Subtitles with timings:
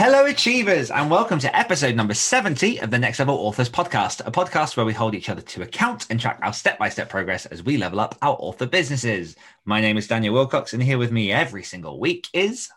[0.00, 4.30] Hello, Achievers, and welcome to episode number 70 of the Next Level Authors podcast, a
[4.30, 7.46] podcast where we hold each other to account and track our step by step progress
[7.46, 9.34] as we level up our author businesses.
[9.64, 12.70] My name is Daniel Willcocks, and here with me every single week is.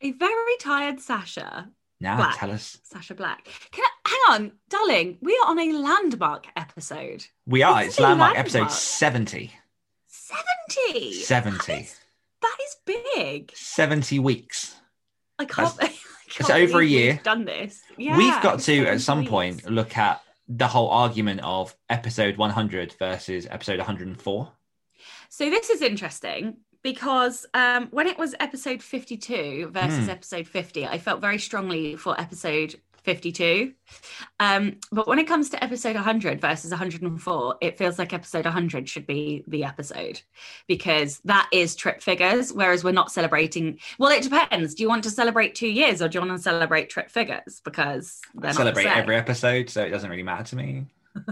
[0.00, 1.68] A very tired Sacha.
[1.98, 2.38] Now, Black.
[2.38, 2.78] tell us.
[2.84, 3.48] Sacha Black.
[3.72, 5.18] Can I, hang on, darling.
[5.20, 7.26] We are on a landmark episode.
[7.46, 8.54] We are, This it's landmark landmark.
[8.54, 9.50] episode 70.
[10.06, 11.12] 70.
[11.14, 11.88] 70.
[12.42, 13.50] That is big.
[13.56, 14.76] 70 weeks.
[15.36, 15.74] I can't.
[15.80, 15.96] I can't
[16.38, 17.12] it's over a year.
[17.14, 17.82] We've done this.
[17.96, 19.30] Yeah, We've got to, 70 at some weeks.
[19.30, 24.52] point, look at the whole argument of episode 100 versus episode 104.
[25.28, 30.10] So this is interesting because um, when it was episode 52 versus Hmm.
[30.10, 33.72] episode 50, I felt very strongly for episode 52.
[34.38, 38.88] Um, but when it comes to episode 100 versus 104, it feels like episode 100
[38.88, 40.20] should be the episode
[40.66, 43.78] because that is trip figures, whereas we're not celebrating.
[43.98, 44.74] Well, it depends.
[44.74, 47.60] Do you want to celebrate two years or do you want to celebrate trip figures?
[47.64, 50.86] Because I they're the celebrate every episode, so it doesn't really matter to me.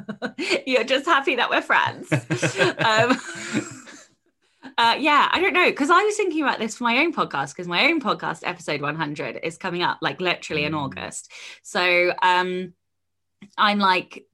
[0.66, 2.10] You're just happy that we're friends.
[2.84, 3.18] um,
[4.76, 7.54] uh, yeah, I don't know because I was thinking about this for my own podcast
[7.54, 10.82] because my own podcast episode 100 is coming up like literally in Mm.
[10.82, 11.32] August.
[11.62, 12.74] So um,
[13.56, 14.24] I'm like,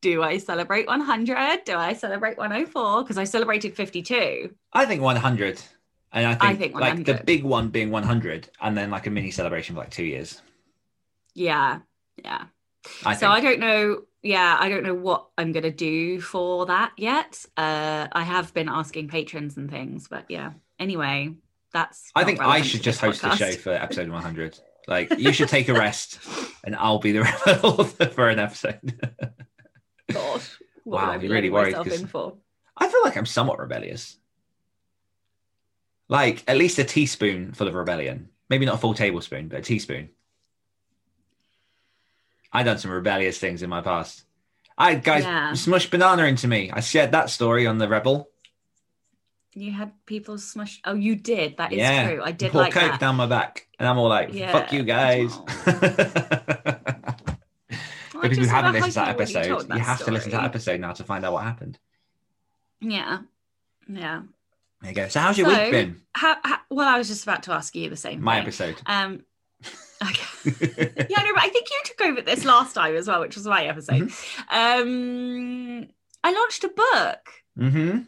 [0.00, 1.64] do I celebrate 100?
[1.64, 3.02] Do I celebrate 104?
[3.02, 4.54] Because I celebrated 52.
[4.72, 5.62] I think 100.
[6.12, 9.10] And I think, I think like the big one being 100 and then like a
[9.10, 10.40] mini celebration for like two years.
[11.34, 11.80] Yeah,
[12.24, 12.44] yeah.
[13.04, 13.32] I so think.
[13.32, 14.02] I don't know.
[14.22, 17.44] Yeah, I don't know what I'm gonna do for that yet.
[17.56, 20.52] Uh, I have been asking patrons and things, but yeah.
[20.78, 21.34] Anyway,
[21.72, 22.10] that's.
[22.14, 24.58] I think I should just host the show for episode 100.
[24.88, 26.18] Like you should take a rest
[26.64, 27.20] and I'll be the
[27.62, 28.94] author for an episode.
[30.12, 30.48] What
[30.84, 31.74] Wow, I be you're really worried?
[31.74, 34.16] I feel like I'm somewhat rebellious.
[36.08, 38.30] Like at least a teaspoon full of rebellion.
[38.48, 40.08] Maybe not a full tablespoon, but a teaspoon.
[42.52, 44.24] I done some rebellious things in my past.
[44.76, 45.50] I guys Yeah.
[45.52, 46.70] smushed banana into me.
[46.72, 48.28] I shared that story on the Rebel.
[49.54, 50.80] You had people smush.
[50.84, 51.56] Oh, you did.
[51.56, 52.22] That is yeah, true.
[52.22, 53.00] I did pour like coke that.
[53.00, 54.52] down my back, and I'm all like, Yeah.
[54.52, 55.36] "Fuck you guys."
[58.20, 60.36] I If you haven't listened to that like you episode, you have to listen to
[60.36, 61.78] that episode now to find out what happened.
[62.80, 63.20] Yeah,
[63.88, 64.22] yeah.
[64.80, 65.08] There you go.
[65.08, 66.02] So, how's your So- week been?
[66.12, 68.22] How, how, well, I was just about to ask you the same.
[68.22, 68.42] My thing.
[68.42, 68.82] episode.
[68.86, 69.24] Um.
[70.02, 71.06] Okay.
[71.08, 73.46] yeah, no, but I think you took over this last time as well, which was
[73.46, 74.10] my episode.
[74.50, 75.88] Um,
[76.22, 77.30] I launched a book.
[77.56, 77.98] hmm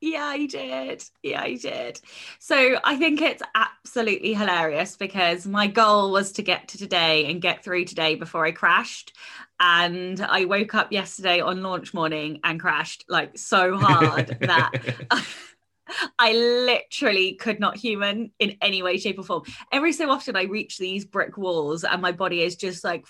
[0.00, 1.04] Yeah, I did.
[1.22, 2.00] Yeah, I did.
[2.40, 7.40] So I think it's absolutely hilarious because my goal was to get to today and
[7.40, 9.12] get through today before I crashed.
[9.60, 14.72] And I woke up yesterday on launch morning and crashed like so hard that
[16.18, 19.42] I literally could not human in any way, shape, or form.
[19.70, 23.06] Every so often, I reach these brick walls, and my body is just like,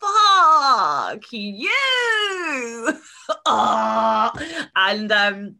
[0.00, 1.70] "Fuck you!"
[3.44, 4.32] Ah.
[4.76, 5.56] And um,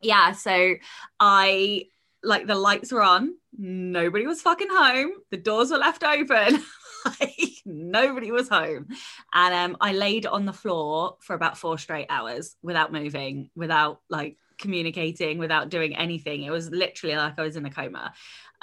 [0.00, 0.74] yeah, so
[1.20, 1.86] I
[2.22, 3.34] like the lights were on.
[3.56, 5.12] Nobody was fucking home.
[5.30, 6.62] The doors were left open.
[7.20, 8.88] like, nobody was home,
[9.32, 14.00] and um, I laid on the floor for about four straight hours without moving, without
[14.08, 16.42] like communicating without doing anything.
[16.42, 18.12] It was literally like I was in a coma.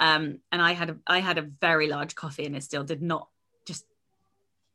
[0.00, 3.02] Um, and I had a I had a very large coffee and it still did
[3.02, 3.28] not
[3.66, 3.84] just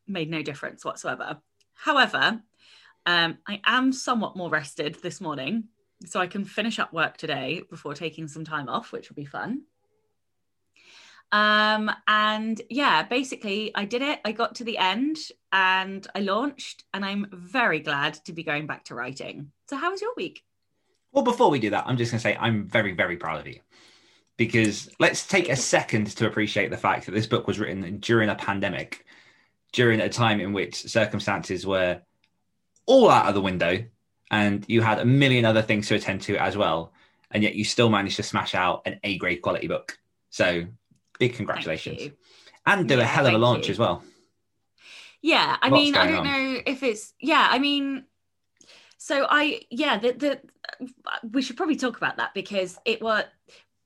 [0.08, 1.40] made no difference whatsoever.
[1.74, 2.42] However,
[3.06, 5.66] um, I am somewhat more rested this morning,
[6.06, 9.26] so I can finish up work today before taking some time off, which will be
[9.26, 9.64] fun.
[11.32, 14.20] Um, and yeah, basically, I did it.
[14.24, 15.18] I got to the end
[15.52, 19.52] and I launched, and I'm very glad to be going back to writing.
[19.70, 20.44] So, how was your week?
[21.12, 23.48] Well, before we do that, I'm just going to say I'm very, very proud of
[23.48, 23.60] you.
[24.38, 28.30] Because let's take a second to appreciate the fact that this book was written during
[28.30, 29.06] a pandemic,
[29.72, 32.02] during a time in which circumstances were
[32.86, 33.84] all out of the window
[34.30, 36.94] and you had a million other things to attend to as well.
[37.32, 39.98] And yet you still managed to smash out an A grade quality book.
[40.30, 40.66] So
[41.20, 42.12] big congratulations.
[42.66, 43.72] And do a hell of a launch you.
[43.72, 44.04] as well.
[45.22, 46.26] Yeah, I Lots mean, I don't on.
[46.26, 47.48] know if it's yeah.
[47.50, 48.06] I mean,
[49.08, 50.32] so I yeah, the the
[51.32, 53.24] we should probably talk about that because it was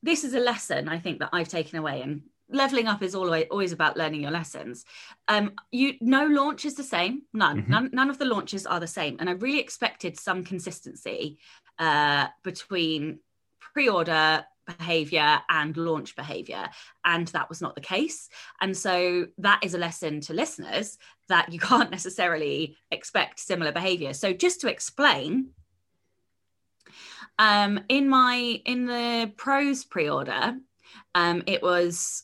[0.01, 3.45] this is a lesson I think that I've taken away and leveling up is always
[3.51, 4.83] always about learning your lessons.
[5.27, 7.21] Um, you no launch is the same.
[7.33, 7.69] None, Mhm.
[7.69, 9.17] none, none of the launches are the same.
[9.19, 11.37] And I really expected some consistency
[11.77, 13.19] uh, between
[13.59, 14.45] pre-order
[14.77, 16.69] behavior and launch behavior
[17.03, 18.29] and that was not the case
[18.61, 20.97] and so that is a lesson to listeners
[21.31, 24.13] that you can't necessarily expect similar behavior.
[24.13, 25.49] So just to explain
[27.39, 30.57] um in my in the pros pre-order
[31.15, 32.23] um it was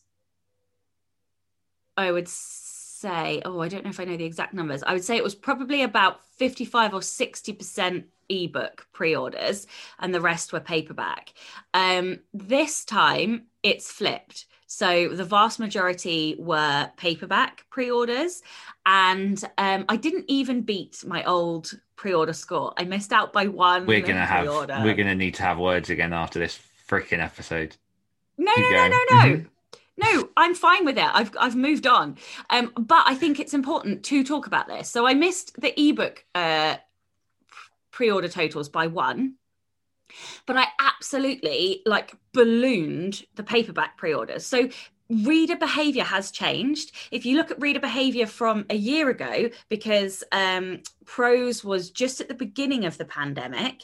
[1.95, 4.83] i would say oh i don't know if i know the exact numbers.
[4.83, 9.67] I would say it was probably about 55 or 60 percent ebook pre-orders
[9.99, 11.33] and the rest were paperback
[11.73, 18.41] um this time it's flipped so the vast majority were paperback pre-orders
[18.85, 23.85] and um i didn't even beat my old pre-order score i missed out by one
[23.85, 24.79] We're gonna have pre-order.
[24.83, 27.75] we're gonna need to have words again after this freaking episode.
[28.37, 28.91] No, Keep no, no, going.
[28.91, 29.35] no, no.
[29.35, 29.45] Mhm.
[29.97, 31.03] No, I'm fine with it.
[31.11, 32.17] I've I've moved on.
[32.51, 34.89] Um, but I think it's important to talk about this.
[34.89, 36.75] So I missed the ebook uh
[37.97, 39.33] pre-order totals by one.
[40.45, 44.45] But I absolutely like ballooned the paperback pre-orders.
[44.45, 44.69] So
[45.09, 46.91] reader behavior has changed.
[47.09, 52.21] If you look at reader behavior from a year ago, because um, prose was just
[52.21, 53.81] at the beginning of the pandemic,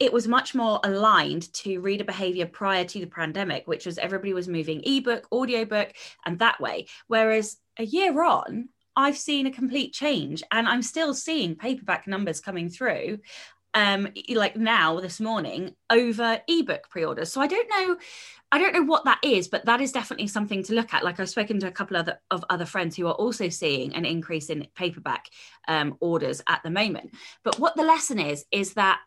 [0.00, 4.32] it was much more aligned to reader behavior prior to the pandemic, which was everybody
[4.32, 5.92] was moving ebook, audiobook,
[6.26, 6.88] and that way.
[7.06, 12.40] Whereas a year on, I've seen a complete change and I'm still seeing paperback numbers
[12.40, 13.20] coming through.
[13.74, 17.32] Um, like now this morning over ebook pre-orders.
[17.32, 17.96] So I don't know,
[18.50, 21.04] I don't know what that is, but that is definitely something to look at.
[21.04, 23.94] Like I've spoken to a couple of other, of other friends who are also seeing
[23.94, 25.30] an increase in paperback
[25.68, 27.14] um, orders at the moment.
[27.44, 29.00] But what the lesson is is that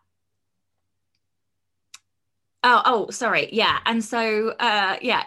[2.68, 3.48] Oh, oh, sorry.
[3.52, 5.22] Yeah, and so uh, yeah,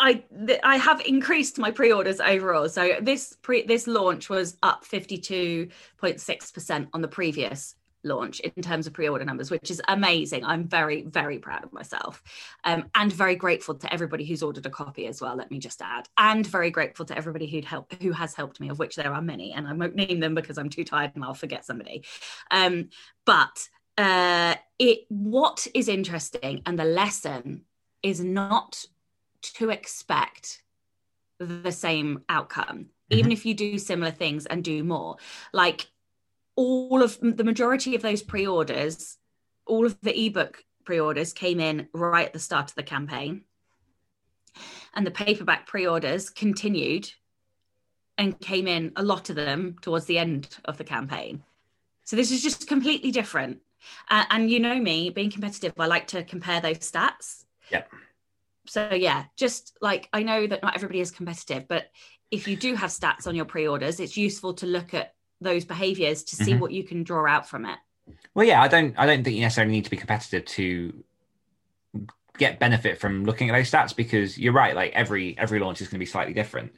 [0.00, 0.24] I
[0.64, 2.68] I have increased my pre-orders overall.
[2.68, 5.68] So this pre this launch was up fifty two
[5.98, 10.44] point six percent on the previous launch in terms of pre-order numbers, which is amazing.
[10.44, 12.22] I'm very very proud of myself,
[12.64, 15.36] um, and very grateful to everybody who's ordered a copy as well.
[15.36, 18.68] Let me just add, and very grateful to everybody who'd help who has helped me,
[18.68, 21.24] of which there are many, and I won't name them because I'm too tired and
[21.24, 22.04] I'll forget somebody.
[22.50, 22.90] Um,
[23.24, 27.62] but uh it what is interesting and the lesson
[28.02, 28.84] is not
[29.40, 30.62] to expect
[31.38, 35.16] the same outcome even if you do similar things and do more
[35.52, 35.86] like
[36.56, 39.16] all of the majority of those pre-orders
[39.66, 43.42] all of the ebook pre-orders came in right at the start of the campaign
[44.94, 47.10] and the paperback pre-orders continued
[48.16, 51.42] and came in a lot of them towards the end of the campaign
[52.04, 53.60] so this is just completely different
[54.10, 57.44] uh, and you know me, being competitive, I like to compare those stats.
[57.70, 57.90] Yep.
[58.66, 61.90] So yeah, just like I know that not everybody is competitive, but
[62.30, 66.24] if you do have stats on your pre-orders, it's useful to look at those behaviors
[66.24, 66.58] to see Mhm.
[66.58, 67.78] what you can draw out from it.
[68.34, 68.94] Well, yeah, I don't.
[68.98, 71.04] I don't think you necessarily need to be competitive to
[72.36, 74.74] get benefit from looking at those stats because you're right.
[74.74, 76.74] Like every every launch is going to be slightly different.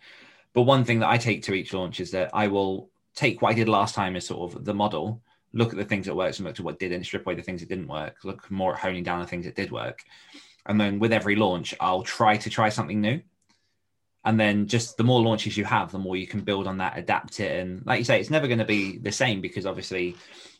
[0.52, 3.50] But one thing that I take to each launch is that I will take what
[3.50, 5.22] I did last time as sort of the model,
[5.52, 7.60] look at the things that worked and look at what didn't, strip away the things
[7.60, 10.04] that didn't work, look more at honing down the things that did work,
[10.66, 13.20] and then with every launch, I'll try to try something new.
[14.26, 16.98] And then just the more launches you have, the more you can build on that,
[16.98, 20.16] adapt it, and like you say, it's never going to be the same because obviously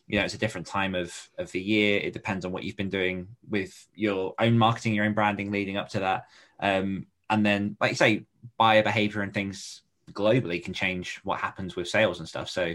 [0.07, 1.99] you know it's a different time of of the year.
[1.99, 5.75] It depends on what you've been doing with your own marketing your own branding leading
[5.75, 6.27] up to that.
[6.61, 8.25] Um, and then like you say
[8.57, 9.81] buyer behavior and things
[10.13, 12.49] globally can change what happens with sales and stuff.
[12.49, 12.73] So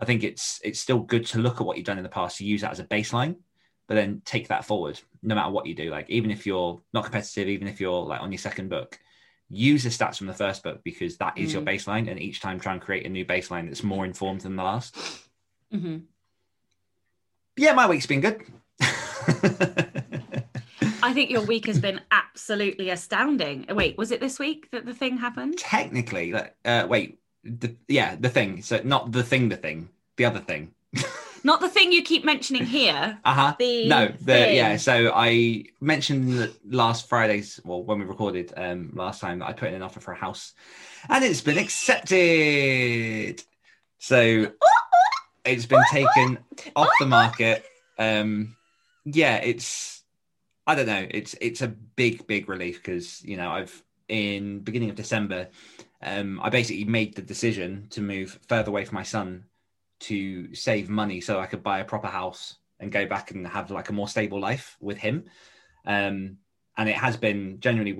[0.00, 2.36] i think it's it's still good to look at what you've done in the past
[2.36, 3.36] to use that as a baseline
[3.86, 5.88] but then take that forward no matter what you do.
[5.88, 8.98] Like even if you're not competitive even if you're like on your second book
[9.50, 11.66] use the stats from the first book because that is your Mm.
[11.68, 14.62] baseline and each time try and create a new baseline that's more informed than the
[14.62, 14.96] last
[15.72, 16.02] Mhm.
[17.56, 18.42] yeah, my week's been good.
[21.02, 23.66] I think your week has been absolutely astounding.
[23.68, 25.58] Wait, was it this week that the thing happened?
[25.58, 26.34] Technically,
[26.64, 28.62] uh, wait, the, yeah, the thing.
[28.62, 30.72] So not the thing, the thing, the other thing.
[31.44, 33.18] Not the thing you keep mentioning here.
[33.24, 33.54] Uh huh.
[33.58, 34.56] No, the thing.
[34.56, 34.76] yeah.
[34.76, 39.52] So I mentioned that last Friday's, well, when we recorded um last time, that I
[39.52, 40.54] put in an offer for a house,
[41.08, 43.42] and it's been accepted.
[43.98, 44.52] So
[45.44, 46.38] it's been taken
[46.74, 47.64] off the market.
[47.98, 48.56] Um,
[49.04, 50.02] yeah, it's
[50.66, 51.06] I don't know.
[51.10, 55.48] It's it's a big big relief because you know I've in beginning of December,
[56.02, 59.44] um, I basically made the decision to move further away from my son
[60.00, 63.70] to save money so I could buy a proper house and go back and have
[63.70, 65.24] like a more stable life with him.
[65.86, 66.38] Um,
[66.76, 67.96] and it has been genuinely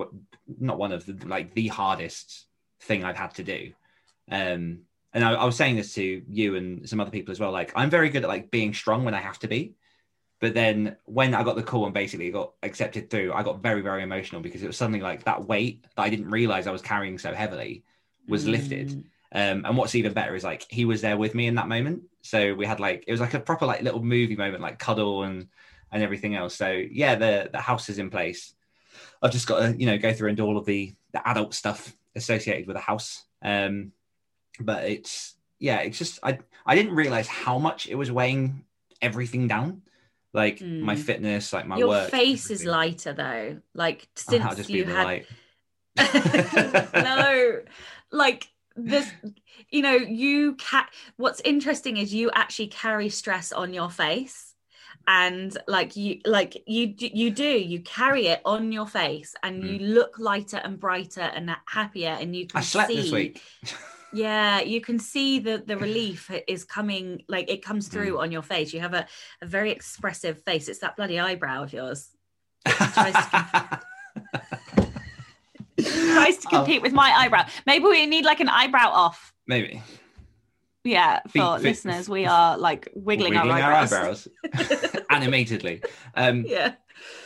[0.59, 2.47] not one of the like the hardest
[2.81, 3.73] thing I've had to do.
[4.31, 4.81] Um,
[5.13, 7.53] and I, I was saying this to you and some other people as well.
[7.53, 9.75] Like I'm very good at like being strong when I have to be,
[10.41, 13.81] but then when I got the call and basically got accepted through, I got very
[13.81, 16.83] very emotional because it was something like that weight that I didn't realize I was
[16.83, 17.85] carrying so heavily
[18.27, 18.89] was lifted.
[18.89, 19.05] Mm.
[19.35, 22.05] Um, and what's even better is like he was there with me in that moment.
[22.23, 25.25] So we had like it was like a proper like little movie moment, like cuddle
[25.25, 25.49] and
[25.91, 26.55] and everything else.
[26.55, 28.55] So yeah, the the house is in place.
[29.21, 31.53] I've just got to you know go through and do all of the the adult
[31.55, 33.25] stuff associated with a house.
[33.43, 33.91] Um,
[34.61, 38.65] but it's yeah, it's just I I didn't realize how much it was weighing
[39.03, 39.83] everything down,
[40.33, 40.81] like Mm.
[40.81, 42.11] my fitness, like my Your work.
[42.11, 43.61] face is lighter though.
[43.75, 45.27] Like since that'll just be you the had
[46.95, 47.61] no,
[48.11, 49.11] like this,
[49.71, 54.55] you know, you ca- What's interesting is you actually carry stress on your face,
[55.07, 57.45] and like you, like you, you do.
[57.45, 62.35] You carry it on your face, and you look lighter and brighter and happier, and
[62.35, 62.63] you can Mm.
[62.63, 62.97] I slept see.
[62.97, 63.43] this week.
[64.17, 67.25] Yeah, you can see the the relief is coming.
[67.29, 67.93] Like it comes Mm.
[67.93, 68.73] through on your face.
[68.73, 69.09] You have a,
[69.43, 70.69] a very expressive face.
[70.69, 72.11] It's that bloody eyebrow of yours.
[76.15, 76.57] tries to Oh.
[76.59, 77.47] compete with my eyebrow.
[77.67, 79.33] Maybe we need like an eyebrow off.
[79.47, 79.83] Maybe
[80.85, 84.29] Yeah, for Feet- feet- listeners, we are like wiggling, wiggling our eyebrows.
[85.11, 85.83] animatedly.
[86.15, 86.75] Um, yeah,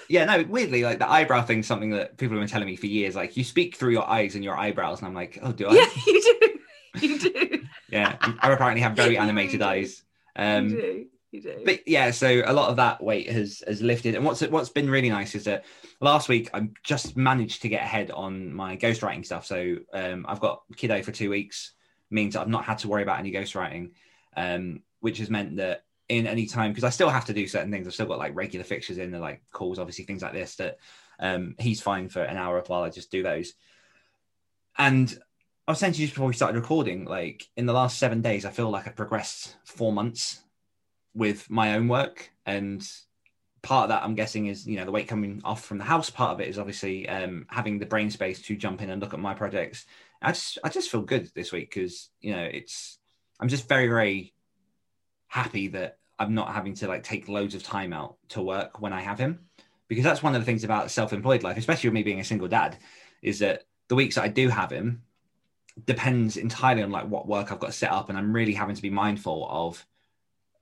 [0.09, 2.87] yeah, no, weirdly, like the eyebrow thing's something that people have been telling me for
[2.87, 3.15] years.
[3.15, 5.73] Like you speak through your eyes and your eyebrows, and I'm like, oh, do I?
[5.75, 10.03] yeah, you do, you do, Yeah, I apparently have very animated eyes.
[10.37, 11.61] Um, do, do.
[11.65, 14.15] but yeah, so a lot of that weight has has lifted.
[14.15, 15.65] And what's what's been really nice is that
[16.01, 19.47] last week I just managed to get ahead on my ghostwriting stuff.
[19.47, 21.73] So um, I've got kiddo for two weeks,
[22.11, 23.91] means I've not had to worry about any ghostwriting,
[24.37, 27.71] um, which has meant that in any time because I still have to do certain
[27.71, 27.87] things.
[27.87, 30.57] I've still got like regular fixtures in the like calls, obviously things like this.
[30.57, 30.79] That
[31.21, 33.53] um, he's fine for an hour while I just do those.
[34.79, 35.19] And
[35.67, 38.23] I was saying to you just before we started recording, like in the last seven
[38.23, 40.43] days, I feel like I've progressed four months
[41.19, 42.31] with my own work.
[42.47, 42.89] And
[43.61, 46.09] part of that, I'm guessing, is you know the weight coming off from the house.
[46.09, 49.13] Part of it is obviously um, having the brain space to jump in and look
[49.13, 49.85] at my projects.
[50.23, 52.99] I just I just feel good this week because you know it's
[53.41, 54.33] I'm just very very
[55.27, 58.93] happy that I'm not having to like take loads of time out to work when
[58.93, 59.41] I have him
[59.89, 62.49] because that's one of the things about self-employed life, especially with me being a single
[62.49, 62.77] dad,
[63.23, 65.03] is that the weeks that I do have him
[65.87, 68.83] depends entirely on like what work I've got set up, and I'm really having to
[68.83, 69.85] be mindful of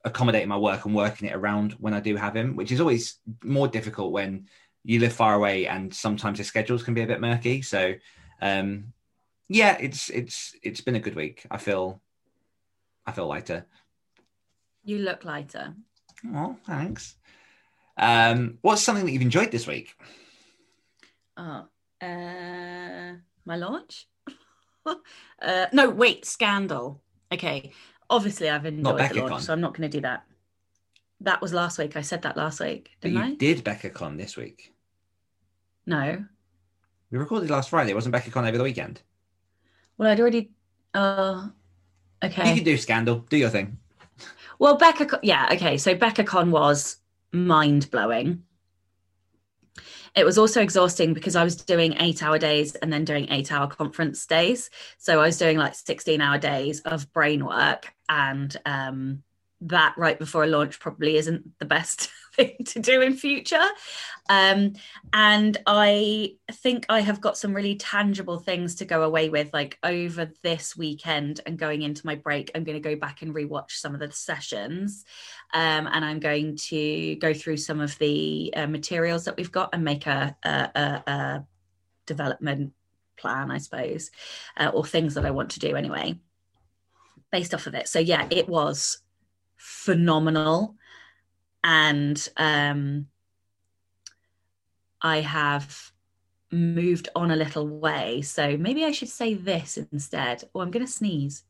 [0.07, 3.19] accommodating my work and working it around when I do have him, which is always
[3.43, 4.47] more difficult when
[4.83, 7.61] you live far away and sometimes the schedules can be a bit murky.
[7.61, 7.93] So,
[8.41, 8.93] um,
[9.49, 11.45] yeah, it's it's it's been a good week.
[11.51, 12.01] I feel
[13.05, 13.65] I feel lighter.
[14.83, 15.75] you look lighter.
[16.33, 17.15] Oh, thanks.
[17.97, 19.95] Um, what's something that you've enjoyed this week?
[21.35, 21.67] Oh,
[22.01, 23.13] uh,
[23.45, 24.07] my launch?
[25.41, 27.01] uh, no, wait, Scandal.
[27.31, 27.71] Okay,
[28.09, 30.23] obviously I've enjoyed the launch, so I'm not going to do that.
[31.21, 31.95] That was last week.
[31.95, 33.33] I said that last week, But you I?
[33.33, 34.73] did BeccaCon this week.
[35.85, 36.23] No.
[37.09, 37.91] We recorded last Friday.
[37.91, 39.01] It wasn't BeccaCon over the weekend?
[39.97, 40.51] Well, I'd already.
[40.93, 41.47] Uh,
[42.23, 42.49] okay.
[42.49, 43.25] You can do Scandal.
[43.29, 43.77] Do your thing.
[44.59, 45.77] Well, Becca, yeah, okay.
[45.77, 46.97] So BeccaCon was
[47.31, 48.43] mind blowing.
[50.15, 53.51] It was also exhausting because I was doing eight hour days and then doing eight
[53.51, 54.71] hour conference days.
[54.97, 57.93] So I was doing like 16 hour days of brain work.
[58.09, 59.23] And um,
[59.61, 63.65] that right before a launch probably isn't the best thing to do in future.
[64.29, 64.73] Um,
[65.13, 69.79] and I think I have got some really tangible things to go away with, like
[69.83, 72.51] over this weekend and going into my break.
[72.53, 75.05] I'm going to go back and rewatch some of the sessions,
[75.53, 79.69] um, and I'm going to go through some of the uh, materials that we've got
[79.73, 81.45] and make a, a, a, a
[82.05, 82.73] development
[83.17, 84.11] plan, I suppose,
[84.55, 86.19] uh, or things that I want to do anyway,
[87.31, 87.87] based off of it.
[87.87, 88.99] So yeah, it was
[89.57, 90.75] phenomenal,
[91.63, 93.07] and um,
[95.01, 95.91] I have
[96.51, 98.21] moved on a little way.
[98.21, 100.43] So maybe I should say this instead.
[100.53, 101.43] Or I'm going to sneeze.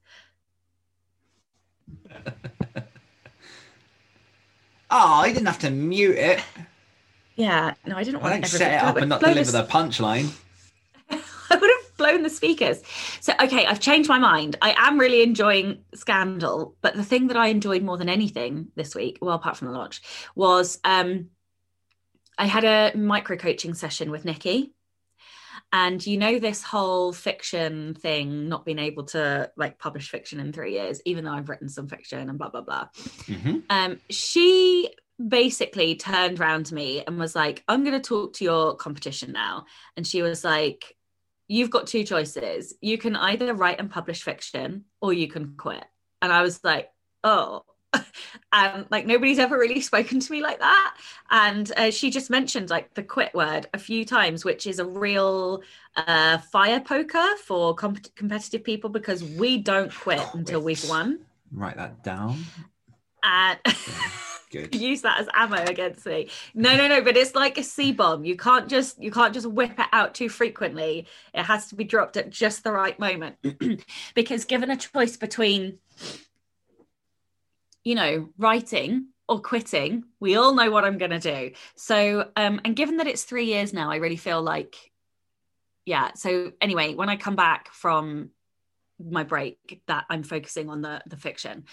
[4.89, 6.41] Oh, I didn't have to mute it.
[7.35, 10.33] Yeah, no, I didn't I want don't set it up and not deliver the punchline.
[11.09, 11.15] I
[11.55, 12.81] would have blown the speakers.
[13.19, 14.55] So, okay, I've changed my mind.
[14.61, 18.95] I am really enjoying Scandal, but the thing that I enjoyed more than anything this
[18.95, 20.01] week, well, apart from the launch,
[20.35, 21.29] was um,
[22.37, 24.73] I had a micro coaching session with Nikki.
[25.73, 30.53] And you know, this whole fiction thing, not being able to like publish fiction in
[30.53, 32.87] three years, even though I've written some fiction and blah, blah, blah.
[33.25, 33.63] Mhm.
[33.69, 34.89] um, she
[35.25, 39.31] basically turned around to me and was like, I'm going to talk to your competition
[39.31, 39.65] now.
[39.95, 40.95] And she was like,
[41.47, 42.73] You've got two choices.
[42.81, 45.83] You can either write and publish fiction or you can quit.
[46.21, 46.89] And I was like,
[47.23, 47.63] Oh,
[48.51, 50.97] and like nobody's ever really spoken to me like that
[51.31, 54.85] and uh, she just mentioned like the quit word a few times which is a
[54.85, 55.61] real
[55.95, 60.33] uh, fire poker for comp- competitive people because we don't quit Quit.
[60.35, 61.19] until we've won
[61.51, 62.43] Write that down.
[63.23, 63.57] and
[64.49, 64.73] Good.
[64.75, 66.29] use that as ammo against me.
[66.53, 68.23] No no no but it's like a c bomb.
[68.23, 71.07] You can't just you can't just whip it out too frequently.
[71.33, 73.35] It has to be dropped at just the right moment.
[74.15, 75.79] Because given a choice between
[77.83, 81.51] you know writing or quitting we all know what i'm going to do.
[81.75, 84.91] So um and given that it's 3 years now i really feel like
[85.85, 88.31] yeah so anyway when i come back from
[88.99, 91.65] my break that i'm focusing on the the fiction.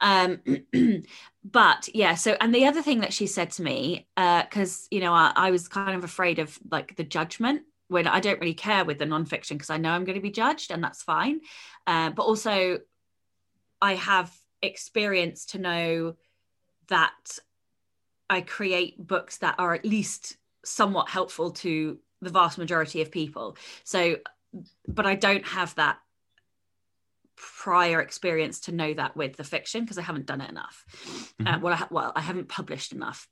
[0.00, 0.40] Um
[1.44, 5.00] but yeah so and the other thing that she said to me uh because you
[5.00, 8.54] know I, I was kind of afraid of like the judgment when i don't really
[8.54, 11.40] care with the nonfiction because i know i'm going to be judged and that's fine.
[11.86, 12.78] Uh, but also
[13.80, 16.16] i have experience to know
[16.88, 17.38] that
[18.28, 23.56] i create books that are at least somewhat helpful to the vast majority of people.
[23.84, 24.16] So
[24.86, 25.98] but i don't have that
[27.42, 30.84] prior experience to know that with the fiction because I haven't done it enough.
[31.40, 31.60] Uh, Mhm.
[31.60, 33.28] well, I, ha- well, I haven't published enough.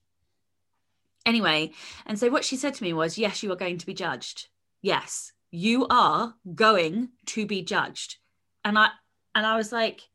[1.25, 1.71] Anyway,
[2.07, 4.49] and so what she said to me was, "Yes, you are going to be judged.
[4.83, 8.17] Yes, you are going to be judged."
[8.65, 8.89] And I
[9.35, 10.09] and I was like,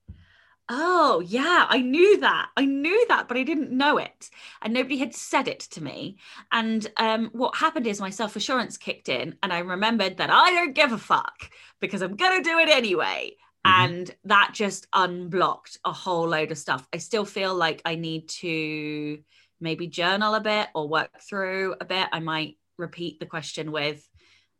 [0.67, 2.49] "Oh, yeah, I knew that.
[2.57, 4.29] I knew that, but I didn't know it,
[4.61, 6.17] and nobody had said it to me."
[6.51, 10.51] And um, what happened is my self assurance kicked in, and I remembered that I
[10.51, 11.49] don't give a fuck
[11.79, 13.85] because I'm gonna do it anyway Mhm.
[13.87, 16.87] and that just unblocked a whole load of stuff.
[16.93, 19.23] I still feel like i need to
[19.59, 22.07] maybe journal a bit or work through a bit.
[22.11, 24.07] I might repeat the question with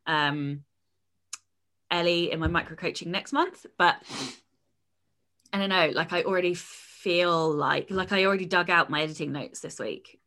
[0.08, 0.64] um
[1.92, 3.96] ellie in my micro coaching next month but
[5.54, 9.32] i don't know like i already feel like like i already dug out my editing
[9.32, 10.20] notes this week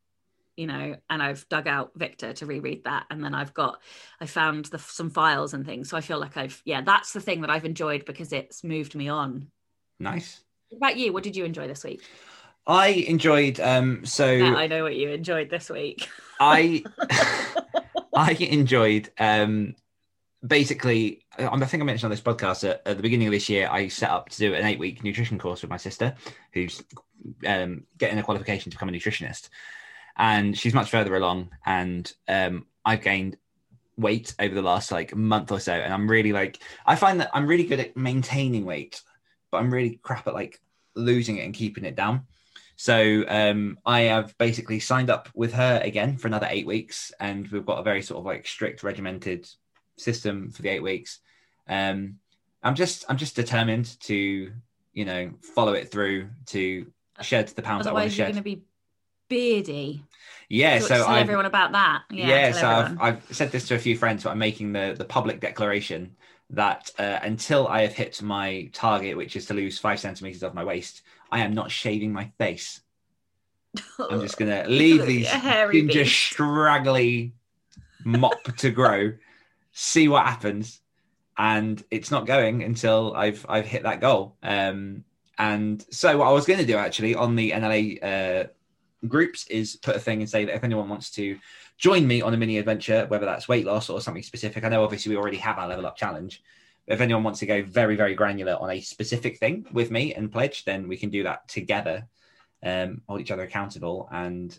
[0.59, 3.81] you know and i've dug out victor to reread that and then i've got
[4.21, 7.21] i found the, some files and things so i feel like i've yeah that's the
[7.21, 9.47] thing that i've enjoyed because it's moved me on
[10.01, 10.41] Nice.
[10.69, 12.03] what about you what did you enjoy this week
[12.71, 13.59] I enjoyed.
[13.61, 14.05] Um.
[14.05, 16.07] So yeah, i know what you enjoyed this week
[16.41, 16.85] I
[18.15, 19.75] I enjoyed um
[20.47, 23.49] basically I I think I mentioned on this podcast that at the beginning of this
[23.49, 26.15] year I set up to do an eight week nutrition course with my sister
[26.53, 26.83] who's
[27.47, 29.49] um getting a qualification to become a nutritionist
[30.19, 33.37] and she's much further along and um I've gained
[33.97, 37.31] weight over the last like month or so and I'm really like I find that
[37.33, 39.03] I'm really good at maintaining weight
[39.51, 40.61] but I'm really crap at like
[40.95, 42.27] losing it and keeping it down
[42.81, 47.49] so um, I have basically signed up with her again for another eight weeks, and
[47.49, 49.49] we've got a very sort of like strict, regimented
[49.97, 51.19] system for the eight weeks.
[51.69, 52.21] Um,
[52.63, 54.53] I'm just I'm just determined to
[54.93, 56.87] you know follow it through to
[57.21, 58.33] shed the pounds I want to otherwise you're shed.
[58.35, 58.63] going to be
[59.29, 60.03] beardy
[60.51, 63.01] yeah, so, so tell I everyone about that yeah, yeah, so I've.
[63.01, 66.17] I've said this to a few friends, but I'm making the the public declaration
[66.51, 70.55] that uh, until I have hit my target, which is to lose five centimeters of
[70.55, 72.81] my waist, I am not shaving my face.
[73.99, 75.31] I'm just gonna leave these
[75.71, 77.35] ginger straggly
[78.05, 79.13] mop to grow,
[79.73, 80.81] see what happens,
[81.37, 84.37] and it's not going until I've I've hit that goal.
[84.43, 85.05] Um,
[85.39, 88.49] and so what I was going to do actually on the NLA uh,
[89.07, 91.39] groups is put a thing and say that if anyone wants to
[91.77, 94.83] join me on a mini adventure, whether that's weight loss or something specific, I know
[94.83, 96.43] obviously we already have our level up challenge.
[96.87, 100.33] If anyone wants to go very very granular on a specific thing with me and
[100.33, 102.09] pledge, then we can do that together
[102.63, 104.09] um, hold each other accountable.
[104.11, 104.57] And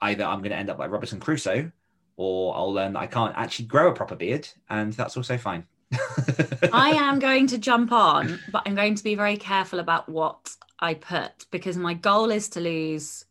[0.00, 1.70] either I'm going to end up like Robinson Crusoe,
[2.16, 5.66] or I'll learn that I can't actually grow a proper beard, and that's also fine.
[6.72, 10.54] I am going to jump on, but I'm going to be very careful about what
[10.78, 13.24] I put because my goal is to lose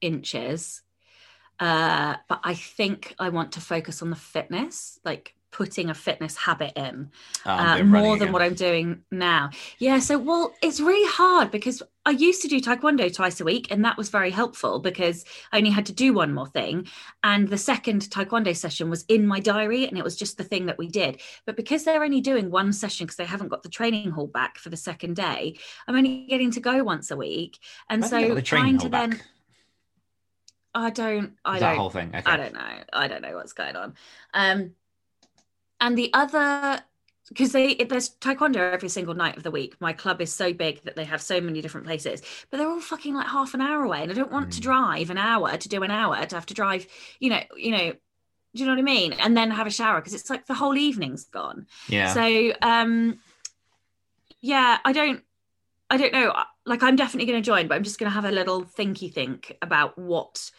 [0.00, 0.82] inches.
[1.58, 6.36] Uh, but I think I want to focus on the fitness, like putting a fitness
[6.36, 7.10] habit in
[7.44, 9.50] Oh, uh, more than what I'm doing now.
[9.78, 13.70] Yeah, so well, it's really hard because I used to do taekwondo twice a week,
[13.70, 16.86] and that was very helpful because I only had to do one more thing.
[17.22, 20.66] And the second taekwondo session was in my diary, and it was just the thing
[20.66, 21.20] that we did.
[21.46, 24.58] But because they're only doing one session because they haven't got the training hall back
[24.58, 27.58] for the second day, I'm only getting to go once a week,
[27.88, 29.20] and so trying to hall then.
[30.74, 31.32] I don't.
[31.44, 31.76] I Is don't.
[31.76, 32.08] whole thing.
[32.14, 32.22] Okay.
[32.30, 32.78] I don't know.
[32.92, 33.94] I don't know what's going on.
[34.34, 34.72] Um,
[35.80, 36.80] and the other
[37.28, 39.76] because they it- there's taekwondo every single night of the week.
[39.80, 42.80] My club is so big that they have so many different places, but they're all
[42.80, 44.64] fucking like half an hour away, and I don't want to Mm.
[44.64, 46.86] drive an hour to do an hour to have to drive.
[47.18, 47.92] You know, you know.
[48.52, 49.12] Do you know what I mean?
[49.12, 51.68] And then have a shower because it's like the whole evening's gone.
[51.88, 52.12] Yeah.
[52.12, 53.20] So um
[54.40, 55.22] yeah, I don't
[55.90, 56.32] I don't know.
[56.66, 59.12] Like I'm definitely going to join, but I'm just going to have a little thinky
[59.12, 60.50] think about what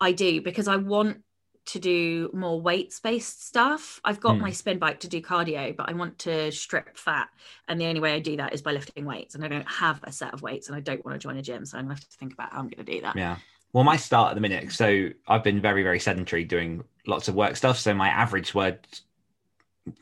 [0.00, 1.22] I do because I want
[1.66, 4.00] to do more weights based stuff.
[4.04, 4.42] I've got Hmm.
[4.42, 7.28] my spin bike to do cardio, but I want to strip fat.
[7.68, 9.34] And the only way I do that is by lifting weights.
[9.34, 11.42] And I don't have a set of weights and I don't want to join a
[11.42, 11.64] gym.
[11.66, 13.16] So I'm going to have to think about how I'm going to do that.
[13.16, 13.38] Yeah.
[13.72, 14.72] Well, my start at the minute.
[14.72, 17.78] So I've been very, very sedentary, doing lots of work stuff.
[17.78, 18.86] So my average word,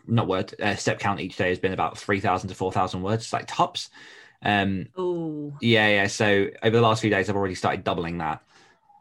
[0.07, 3.03] not word, uh, step count each day has been about three thousand to four thousand
[3.03, 3.91] words, like tops.
[4.42, 6.07] Um, Oh, yeah, yeah.
[6.07, 8.42] So over the last few days, I've already started doubling that,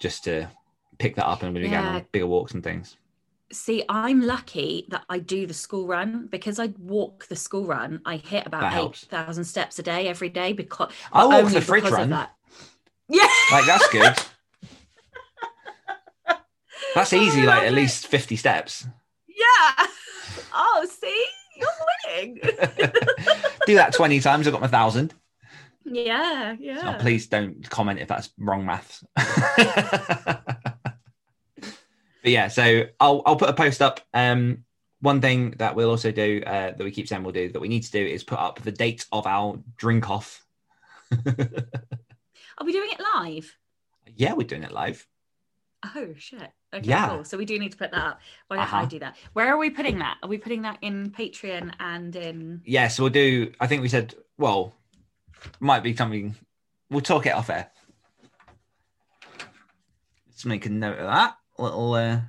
[0.01, 0.49] just to
[0.97, 1.95] pick that up and get Yeah.
[1.97, 2.97] on bigger walks and things.
[3.51, 8.01] see, I'm lucky that I do the school run because I walk the school run.
[8.05, 9.47] I hit about eight helps.
[9.47, 12.09] steps a day every day because I walk the fridge run.
[12.09, 12.33] that.
[13.07, 14.13] Yeah, Like that's good.
[16.95, 17.43] That's easy.
[17.43, 18.85] Like at least fifty steps.
[19.27, 19.87] yeah.
[20.59, 21.69] Oh, see, you're
[22.15, 22.39] winning.
[23.67, 24.47] Do that twenty times.
[24.47, 25.13] I've got my thousand.
[25.91, 26.97] Yeah, So yeah.
[26.99, 29.03] please don't comment if that's wrong maths.
[29.15, 30.43] but
[32.23, 34.01] yeah, so I'll I'll put a post up.
[34.13, 34.63] Um,
[34.99, 37.67] one thing that we'll also do uh, that we keep saying we'll do that we
[37.67, 40.43] need to do is put up the date of our drink off.
[41.11, 43.55] Are we doing it live?
[44.15, 45.05] yeah, we're doing it live.
[45.95, 46.41] Oh shit.
[46.73, 47.07] Okay, Yeah.
[47.09, 47.23] cool.
[47.23, 48.19] So we do need to put that up.
[48.47, 48.85] Why don't I Uh-huh.
[48.87, 49.15] do that?
[49.33, 50.17] Where are we putting that?
[50.23, 53.53] Are we putting that in Patreon and in Yeah, so we'll do.
[53.59, 54.73] I think we said well,
[55.59, 56.35] might be something.
[56.89, 57.69] We'll talk it off air.
[60.27, 61.37] Let's make a note of that.
[61.57, 62.19] Little uh,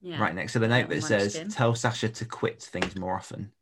[0.00, 0.20] yeah.
[0.20, 1.40] right next to the note that says.
[1.50, 3.52] "Tell Sacha to quit things more often."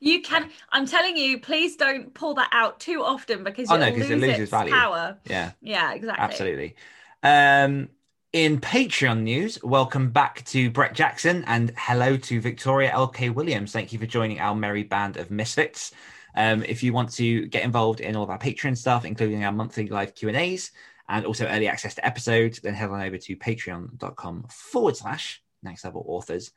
[0.00, 3.90] You can I'm telling you, please don't pull that out too often because Oh, no,
[3.92, 4.72] 'cause it loses its value.
[4.72, 5.18] power.
[5.24, 5.52] Yeah.
[5.60, 6.24] Yeah, exactly.
[6.24, 6.76] Absolutely.
[7.22, 7.88] Um,
[8.32, 13.72] in Patreon news, welcome back to Brett Jackson and hello to Victoria LK Williams.
[13.72, 15.92] Thank you for joining our merry band of misfits.
[16.34, 19.52] Um, if you want to get involved in all of our Patreon stuff, including our
[19.52, 20.70] monthly live Q and A's
[21.10, 25.84] and also early access to episodes, then head on over to patreon.com forward slash next
[25.84, 26.52] level authors.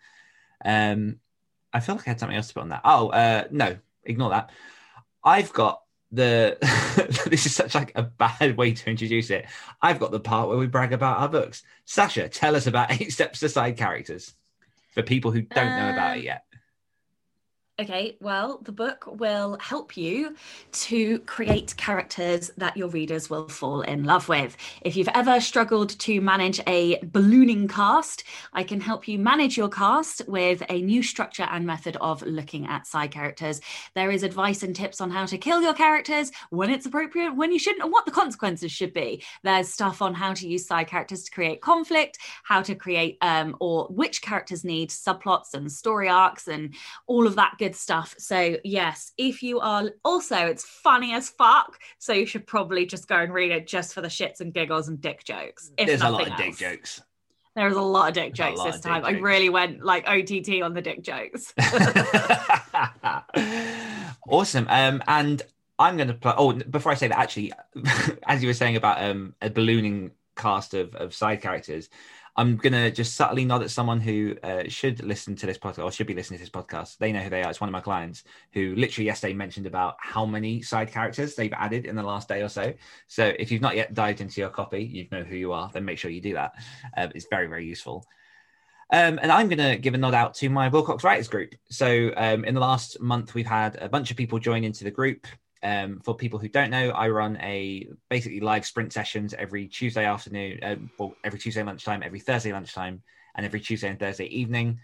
[0.63, 1.17] Um,
[1.73, 2.81] I feel like I had something else to put on that.
[2.85, 4.49] Oh, uh, no, ignore that.
[5.25, 6.57] I've got the
[7.29, 9.45] this is such like a bad way to introduce it.
[9.81, 11.63] I've got the part where we brag about our books.
[11.85, 14.33] Sacha, tell us about Eight Steps to Side Characters
[14.93, 16.43] for people who don't know about it Um, yet.
[17.77, 20.37] Okay, well, the book will help you
[20.71, 24.55] to create characters that your readers will fall in love with.
[24.83, 29.67] If you've ever struggled to manage a ballooning cast, I can help you manage your
[29.67, 33.59] cast with a new structure and method of looking at side characters.
[33.93, 37.51] There is advice and tips on how to kill your characters, when it's appropriate, when
[37.51, 39.21] you shouldn't, and what the consequences should be.
[39.43, 43.57] There's stuff on how to use side characters to create conflict, how to create um,
[43.59, 46.73] or which characters need subplots and story arcs and
[47.05, 48.15] all of that good stuff.
[48.17, 51.79] So, yes, if you are also, it's funny as fuck.
[51.97, 54.89] So, you should probably just go and read it just for the shits and giggles
[54.89, 55.71] and dick jokes.
[55.77, 56.59] If There's a lot of dick else.
[56.59, 57.01] jokes.
[57.55, 59.05] There's a lot of dick jokes this dick time.
[59.05, 61.53] I really went like OTT on the dick jokes.
[64.29, 64.67] awesome.
[64.69, 65.41] Um, and
[65.79, 66.33] I'm going to play.
[66.37, 67.53] Oh, before I say that, actually,
[68.27, 71.89] as you were saying about um, a ballooning cast of, of side characters,
[72.37, 75.91] I'm to just subtly nod at someone who uh, should listen to this podcast or
[75.91, 76.97] should be listening to this podcast.
[76.97, 77.49] They know who they are.
[77.49, 81.53] It's one of my clients who literally yesterday mentioned about how many side characters they've
[81.53, 82.73] added in the last day or so.
[83.07, 85.85] So if you've not yet dived into your copy, you know who you are, then
[85.85, 86.55] make sure you do that.
[86.97, 88.05] Um, it's very, very useful.
[88.91, 91.55] Um, and I'm going to give a nod out to my Willcocks Writers group.
[91.69, 94.91] So, um, in the last month, we've had a bunch of people join into the
[94.91, 95.25] group.
[95.63, 100.05] Um, for people who don't know, I run a basically live sprint sessions every Tuesday
[100.05, 103.01] afternoon, um, well, every Tuesday lunchtime, every Thursday lunchtime,
[103.35, 104.79] and every Tuesday and Thursday evening.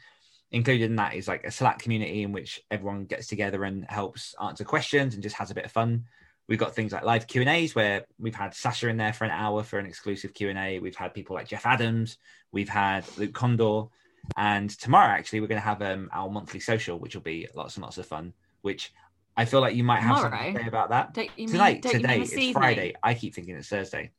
[0.51, 4.35] Included in that is like a Slack community in which everyone gets together and helps
[4.43, 6.05] answer questions and just has a bit of fun.
[6.47, 9.23] We've got things like live Q and A's where we've had Sacha in there for
[9.23, 10.79] an hour for an exclusive Q and A.
[10.79, 12.17] We've had people like Jeff Adams.
[12.51, 13.89] We've had Luke Kondor,
[14.35, 17.77] and tomorrow actually we're going to have um, our monthly social, which will be lots
[17.77, 18.33] and lots of fun.
[18.61, 18.91] Which
[19.37, 21.81] I feel like you might have something to say about that Don't you mean- tonight.
[21.81, 22.53] don't you mean today it's evening?
[22.53, 22.93] Friday.
[23.01, 24.11] I keep thinking it's Thursday,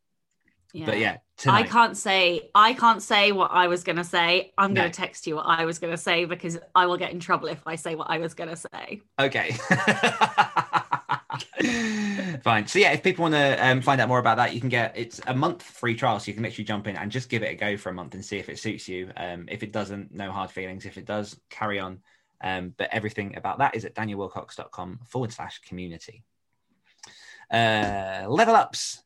[0.74, 1.58] but yeah, tonight.
[1.58, 4.52] I can't say I can't say what I was gonna say.
[4.56, 7.48] I'm gonna text you what I was gonna say because I will get in trouble
[7.48, 9.02] if I say what I was gonna say.
[9.20, 9.52] Okay.
[12.42, 12.66] Fine.
[12.66, 14.96] So yeah, if people want to um, find out more about that, you can get
[14.96, 17.46] it's a month free trial, so you can literally jump in and just give it
[17.52, 19.10] a go for a month and see if it suits you.
[19.16, 20.84] Um, if it doesn't, no hard feelings.
[20.86, 21.98] If it does, carry on.
[22.42, 26.24] Um, but everything about that is at danielwillcocks.com forward slash community.
[27.50, 29.02] Uh, level ups.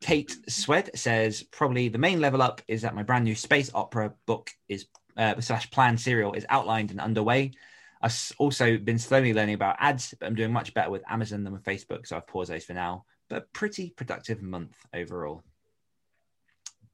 [0.00, 4.14] Kate Swed says probably the main level up is that my brand new space opera
[4.26, 4.86] book is
[5.16, 7.52] uh, slash plan serial is outlined and underway.
[8.00, 11.52] I've also been slowly learning about ads, but I'm doing much better with Amazon than
[11.52, 13.04] with Facebook, so I've paused those for now.
[13.28, 15.42] But pretty productive month overall.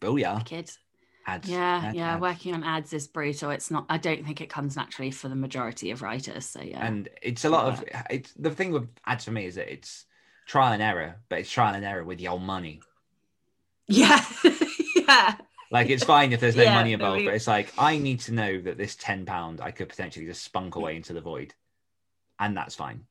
[0.00, 0.44] Booyah.
[0.46, 0.78] Kids.
[1.26, 1.48] Ads.
[1.48, 2.18] Yeah, ads, yeah.
[2.18, 3.50] Working on ads is brutal.
[3.50, 3.86] It's not.
[3.88, 6.44] I don't think it comes naturally for the majority of writers.
[6.46, 6.86] So yeah.
[6.86, 10.04] And it's a lot of it's the thing with ads for me is that it's
[10.46, 12.80] trial and error, but it's trial and error with your money.
[13.88, 14.22] yeah,
[14.96, 15.36] yeah.
[15.70, 18.20] Like it's fine if there's no Yeah, money involved, nobody- but it's like I need
[18.20, 21.54] to know that this ten pound I could potentially just spunk away into the void,
[22.38, 23.04] and that's fine.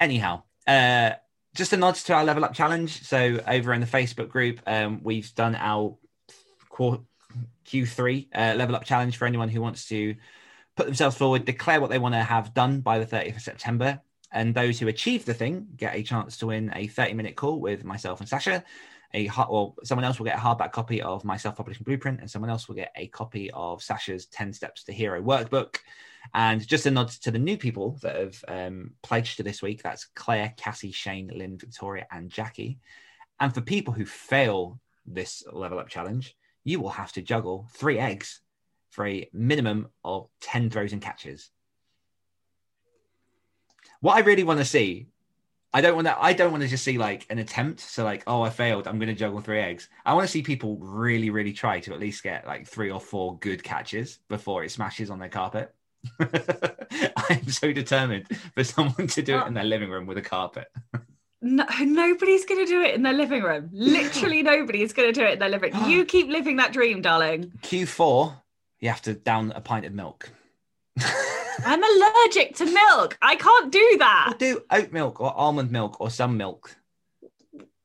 [0.00, 1.12] Anyhow, uh,
[1.54, 3.02] just a nod to our level up challenge.
[3.02, 5.96] So over in the Facebook group, um, we've done our
[6.74, 10.14] Q3 uh, level up challenge for anyone who wants to
[10.76, 14.00] put themselves forward, declare what they want to have done by the 30th of September.
[14.32, 17.60] And those who achieve the thing get a chance to win a 30 minute call
[17.60, 18.64] with myself and Sacha.
[19.16, 22.18] A hard, well, someone else will get a hardback copy of my self publishing blueprint,
[22.18, 25.76] and someone else will get a copy of Sacha's 10 Steps to Hero workbook.
[26.32, 29.82] And just a nod to the new people that have um, pledged to this week
[29.82, 32.78] that's Claire, Cassie, Shane, Lynn, Victoria, and Jackie.
[33.38, 37.98] And for people who fail this level up challenge, you will have to juggle three
[37.98, 38.40] eggs
[38.90, 41.50] for a minimum of 10 throws and catches.
[44.00, 45.08] What I really want to see,
[45.72, 47.80] I don't want to I don't want to just see like an attempt.
[47.80, 48.86] So like, oh, I failed.
[48.86, 49.88] I'm going to juggle three eggs.
[50.06, 53.00] I want to see people really, really try to at least get like three or
[53.00, 55.74] four good catches before it smashes on their carpet.
[56.20, 59.46] I'm so determined for someone to do it oh.
[59.46, 60.68] in their living room with a carpet.
[61.46, 63.68] No, nobody's going to do it in their living room.
[63.72, 65.90] Literally, nobody is going to do it in their living room.
[65.90, 67.52] You keep living that dream, darling.
[67.62, 68.34] Q4,
[68.80, 70.30] you have to down a pint of milk.
[71.66, 73.18] I'm allergic to milk.
[73.22, 74.34] I can't do Or that.
[74.38, 76.76] do oat milk or almond milk or some milk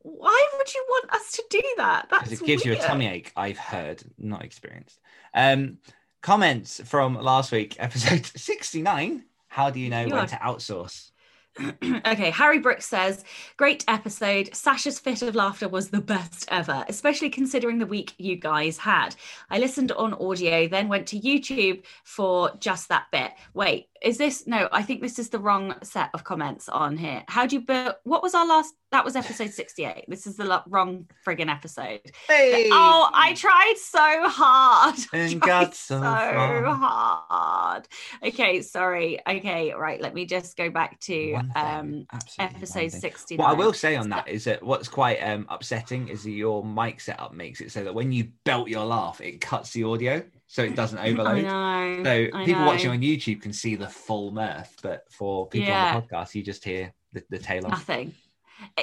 [0.01, 2.07] Why would you want us to do that?
[2.09, 3.31] That's because it gives you a tummy ache.
[3.35, 4.99] I've heard, not experienced.
[5.33, 5.77] Um,
[6.21, 9.23] comments from last week, episode 69.
[9.49, 11.08] How do you know You when are- to outsource?
[11.83, 13.23] okay, Harry Brooks says,
[13.57, 14.49] Great episode.
[14.53, 19.15] Sacha's fit of laughter was the best ever, especially considering the week you guys had.
[19.49, 23.31] I listened on audio, then went to YouTube for just that bit.
[23.53, 24.69] Wait, is this no?
[24.71, 27.23] I think this is the wrong set of comments on here.
[27.27, 27.95] How do you build?
[28.03, 28.73] What was our last?
[28.91, 30.05] That was episode 68.
[30.07, 32.01] This is the lo- wrong friggin' episode.
[32.27, 32.69] Hey!
[32.71, 34.95] Oh, I tried so hard.
[35.13, 36.63] And got so far.
[36.65, 37.87] hard.
[38.23, 39.19] Okay, sorry.
[39.29, 40.01] Okay, right.
[40.01, 42.07] Let me just go back to um
[42.39, 43.01] episode thing.
[43.01, 43.37] 69.
[43.37, 46.65] What I will say on that is that what's quite um, upsetting is that your
[46.65, 50.23] mic setup makes it so that when you belt your laugh, it cuts the audio
[50.47, 51.43] so it doesn't overload.
[51.43, 52.01] know.
[52.03, 52.67] So I people know.
[52.67, 55.93] watching on YouTube can see the full mirth, but for people Yeah.
[55.95, 57.71] on the podcast, you just hear the, the tail off.
[57.71, 58.13] nothing.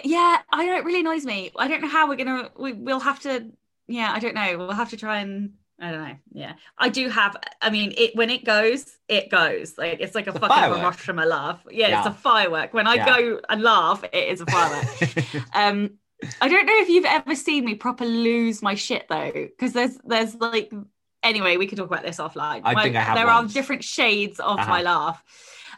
[0.04, 1.50] Yeah, I know it really annoys me.
[1.56, 2.50] I don't know how we're gonna.
[2.58, 3.46] We, we'll have to.
[3.88, 4.58] Yeah, I don't know.
[4.58, 5.54] We'll have to try and.
[5.78, 6.16] I don't know.
[6.32, 7.36] Yeah, I do have.
[7.60, 9.76] I mean, it when it goes, it goes.
[9.76, 10.78] Like it's like a It's a fucking firework.
[10.78, 11.60] Hiroshima laugh.
[11.70, 12.72] Yeah, it's a firework.
[12.72, 13.06] When I Yeah.
[13.18, 15.44] go and laugh, it is a firework.
[15.54, 15.90] um,
[16.40, 19.98] I don't know if you've ever seen me proper lose my shit though, because there's
[20.04, 20.72] there's like.
[21.22, 22.60] Anyway, we can talk about this offline.
[22.64, 23.50] I My- think I have there once.
[23.50, 24.70] are different shades of Uh-huh.
[24.70, 25.22] my laugh.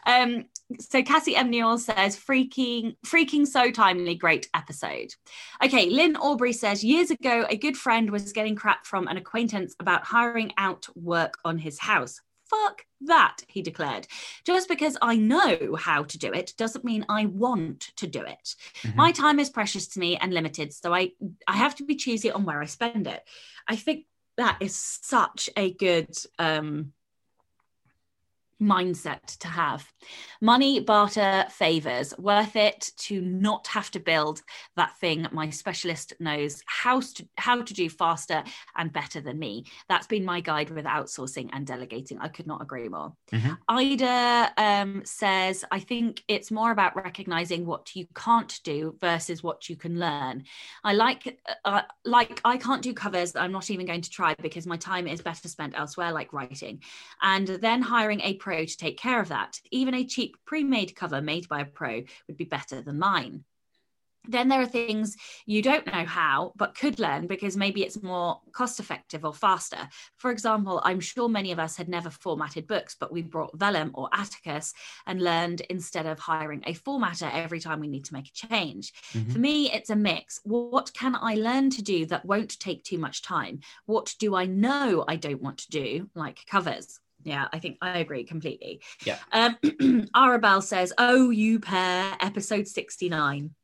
[0.06, 0.44] Um,
[0.80, 1.50] so Cassie M.
[1.50, 5.14] Newell says, freaking, freaking so timely, great episode.
[5.64, 9.74] Okay, Lynn Aubrey says, years ago, a good friend was getting crap from an acquaintance
[9.80, 12.20] about hiring out work on his house.
[12.50, 14.06] Fuck that, he declared.
[14.46, 18.54] Just because I know how to do it doesn't mean I want to do it.
[18.82, 18.94] Mhm.
[18.94, 21.12] My time is precious to me and limited, so I
[21.46, 23.22] I have to be choosy on where I spend it.
[23.66, 24.06] I think
[24.38, 26.92] that is such a good um
[28.60, 29.90] mindset to have.
[30.40, 34.42] Money, barter, favors, worth it to not have to build
[34.76, 38.42] that thing my specialist knows how to, how to do faster
[38.76, 39.64] and better than me.
[39.88, 42.18] That's been my guide with outsourcing and delegating.
[42.18, 43.12] I could not agree more.
[43.32, 43.58] Mhm.
[43.68, 49.68] Ida um, says, I think it's more about recognizing what you can't do versus what
[49.68, 50.44] you can learn.
[50.84, 53.36] I like, uh, like I can't do covers.
[53.36, 56.82] I'm not even going to try because my time is better spent elsewhere, like writing
[57.22, 59.60] and then hiring a pro to take care of that.
[59.70, 63.44] Even a cheap pre made cover made by a pro would be better than mine.
[64.36, 68.30] then there are things you don't know how but could learn because maybe it's more
[68.52, 69.82] cost effective or faster
[70.22, 73.90] for example i'm sure many of us had never formatted books but we brought vellum
[73.94, 74.66] or atticus
[75.06, 78.92] and learned instead of hiring a formatter every time we need to make a change
[79.14, 79.32] Mhm.
[79.32, 82.98] for me it's a mix what can i learn to do that won't take too
[83.06, 87.58] much time what do i know i don't want to do like covers yeah, I
[87.58, 88.80] think I agree completely.
[89.04, 89.18] Yeah.
[89.32, 89.56] Um,
[90.14, 93.54] Arabelle says, Oh, you pair, episode 69.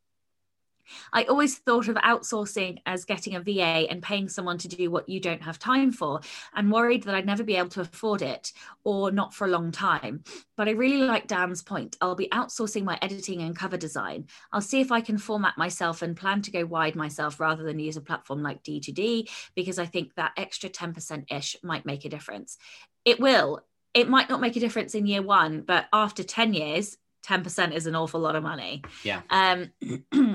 [1.12, 5.08] I always thought of outsourcing as getting a VA and paying someone to do what
[5.08, 6.20] you don't have time for,
[6.54, 8.52] and worried that I'd never be able to afford it
[8.84, 10.24] or not for a long time.
[10.56, 11.96] But I really like Dan's point.
[12.00, 14.26] I'll be outsourcing my editing and cover design.
[14.52, 17.78] I'll see if I can format myself and plan to go wide myself rather than
[17.78, 22.08] use a platform like D2D because I think that extra 10% ish might make a
[22.10, 22.58] difference.
[23.04, 23.60] It will.
[23.92, 27.86] It might not make a difference in year one, but after 10 years, 10% is
[27.86, 28.82] an awful lot of money.
[29.02, 29.22] Yeah.
[29.30, 29.70] Um,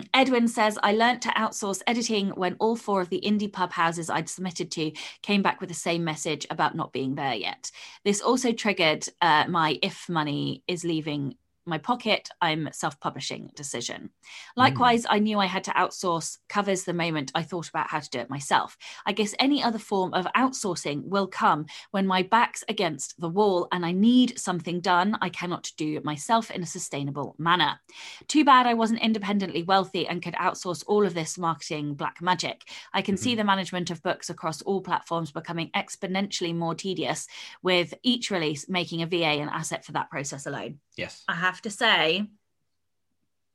[0.13, 4.09] Edwin says, I learnt to outsource editing when all four of the indie pub houses
[4.09, 7.71] I'd submitted to came back with the same message about not being there yet.
[8.03, 11.35] This also triggered uh, my if money is leaving
[11.69, 14.09] my pocket, I'm self publishing decision.
[14.55, 14.59] Hmm.
[14.59, 18.09] Likewise, I knew I had to outsource covers the moment I thought about how to
[18.09, 18.77] do it myself.
[19.05, 23.67] I guess any other form of outsourcing will come when my back's against the wall
[23.71, 27.79] and I need something done I cannot do myself in a sustainable manner.
[28.27, 32.63] Too bad I wasn't independently wealthy and could outsource all of this marketing black magic.
[32.93, 33.37] I can see mm-hmm.
[33.37, 37.27] the management of books across all platforms becoming exponentially more tedious,
[37.61, 40.79] with each release making a VA an asset for that process alone.
[40.99, 41.23] Yes.
[41.27, 42.27] I have to say,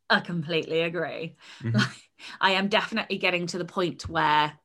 [0.08, 1.36] I completely agree.
[1.62, 1.86] Mhm.
[2.40, 4.58] I am definitely getting to the point where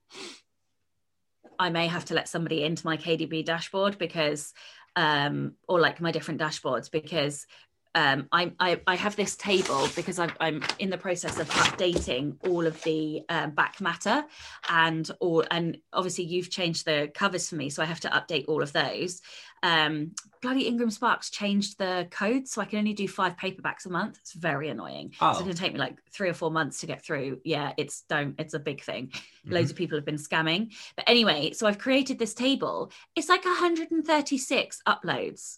[1.58, 4.54] I may have to let somebody into my KDP dashboard because,
[4.96, 7.46] um, or like my different dashboards because
[7.96, 12.36] um, I, I, I have this table because I'm, I'm in the process of updating
[12.48, 14.26] all of the uh, back matter
[14.70, 18.46] and all and obviously you've changed the covers for me so I have to update
[18.48, 19.22] all of those.
[19.64, 23.90] Um, bloody Ingram Sparks changed the code so I can only do five paperbacks a
[23.90, 24.20] month.
[24.22, 25.14] It's very annoying.
[25.20, 25.32] Oh.
[25.32, 27.40] it's going to take me like three or four months to get through.
[27.44, 29.08] Yeah it's don't it's a big thing.
[29.08, 29.54] Mm-hmm.
[29.54, 30.74] loads of people have been scamming.
[30.96, 32.92] But anyway so I've created this table.
[33.16, 35.58] It's like 136 uploads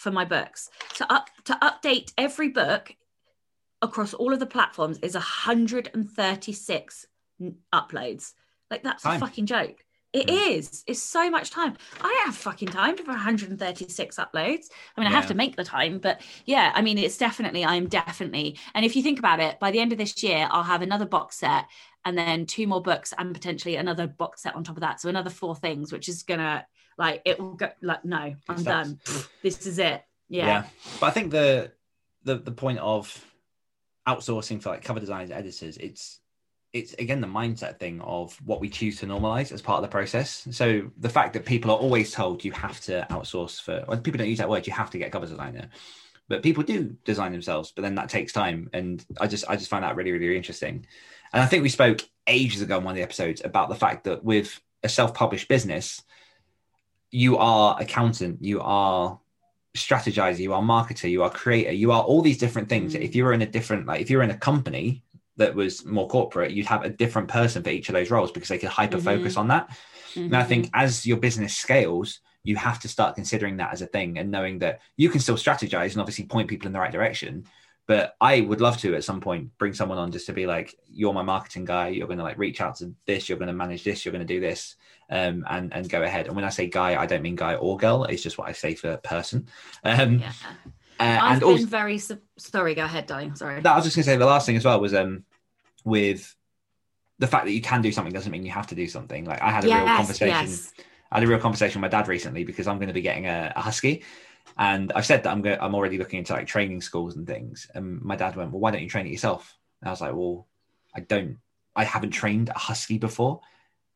[0.00, 0.70] for my books.
[0.96, 2.94] To up to update every book
[3.82, 7.06] across all of the platforms is 136
[7.40, 8.32] n- uploads.
[8.70, 9.16] Like that's Time.
[9.16, 9.84] a fucking joke.
[10.12, 10.56] It Mm.
[10.56, 10.82] is.
[10.88, 11.76] it's so much time.
[12.00, 14.66] I don't have fucking time for 136 uploads.
[14.96, 17.86] I mean i have to make the time but yeah i mean it's definitely i'm
[17.86, 20.82] definitely and if you think about it by the end of this year i'll have
[20.82, 21.66] another box set
[22.04, 25.00] and then two more books and potentially another box set on top of that.
[25.00, 26.66] So another four things which is gonna
[27.00, 29.00] like it will go like no i'm done
[29.42, 30.64] this is it yeah,
[31.00, 31.72] But I think the
[32.24, 33.12] the the point of
[34.06, 36.20] outsourcing for like cover designers, editors, it's
[36.72, 39.88] it's again the mindset thing of what we choose to normalize as part of the
[39.88, 40.46] process.
[40.52, 44.18] So the fact that people are always told you have to outsource for, well, people
[44.18, 45.68] don't use that word, you have to get a cover designer,
[46.28, 47.72] but people do design themselves.
[47.74, 50.86] But then that takes time, and I just I just find that really really interesting.
[51.32, 54.04] And I think we spoke ages ago in one of the episodes about the fact
[54.04, 56.02] that with a self-published business,
[57.10, 59.18] you are accountant, you are
[59.76, 62.94] strategizer, you are marketer, you are creator, you are all these different things.
[62.94, 63.02] Mm.
[63.02, 65.02] If you were in a different, like if you were in a company
[65.36, 68.48] that was more corporate, you'd have a different person for each of those roles because
[68.48, 69.70] they could hyper focus on that.
[70.28, 70.48] And I Mm-hmm.
[70.48, 74.30] think as your business scales, you have to start considering that as a thing and
[74.30, 77.44] knowing that you can still strategize and obviously point people in the right direction.
[77.86, 80.74] But I would love to at some point bring someone on just to be like,
[80.88, 81.88] you're my marketing guy.
[81.88, 83.28] You're going to like reach out to this.
[83.28, 84.04] You're going to manage this.
[84.04, 84.76] You're going to do this,
[85.10, 86.26] um, and and go ahead.
[86.26, 88.04] And when I say guy, I don't mean guy or girl.
[88.04, 89.48] It's just what I say for person.
[89.84, 90.32] Um, yeah
[91.00, 93.86] uh, i've and been also, very su- sorry go ahead darling sorry no, I was
[93.86, 95.24] just going to say the last thing as well was um,
[95.84, 96.36] with
[97.18, 99.24] the fact that you can do something doesn't mean you have to do something.
[99.24, 100.28] Like I had a real conversation.
[100.28, 100.72] yes.
[101.12, 103.26] I had a real conversation with my dad recently because I'm going to be getting
[103.26, 104.04] a, a husky,
[104.56, 105.58] and I've said that I'm going.
[105.60, 107.68] I'm already looking into like training schools and things.
[107.74, 110.14] And my dad went, "Well, why don't you train it yourself?" And I was like,
[110.14, 110.46] "Well,
[110.94, 111.38] I don't.
[111.74, 113.40] I haven't trained a husky before."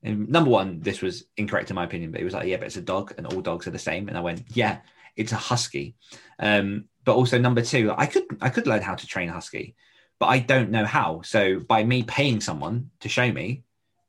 [0.04, 2.66] And number one, this was incorrect in my opinion, but he was like, "Yeah, but
[2.66, 4.78] it's a dog, and all dogs are the same." And I went, "Yeah,
[5.16, 5.96] it's a husky."
[6.38, 9.74] Um, but also number two, I could I could learn how to train a husky,
[10.18, 11.22] but I don't know how.
[11.22, 13.64] So by me paying someone to show me,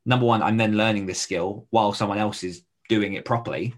[0.05, 3.73] number one, I'm then learning this skill while someone else is doing it properly.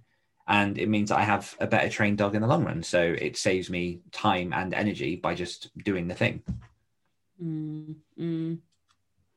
[0.49, 2.81] And it means I have a better trained dog in the long run.
[2.81, 6.41] So it saves me time and energy by just doing the thing.
[7.43, 8.57] Mm, mm.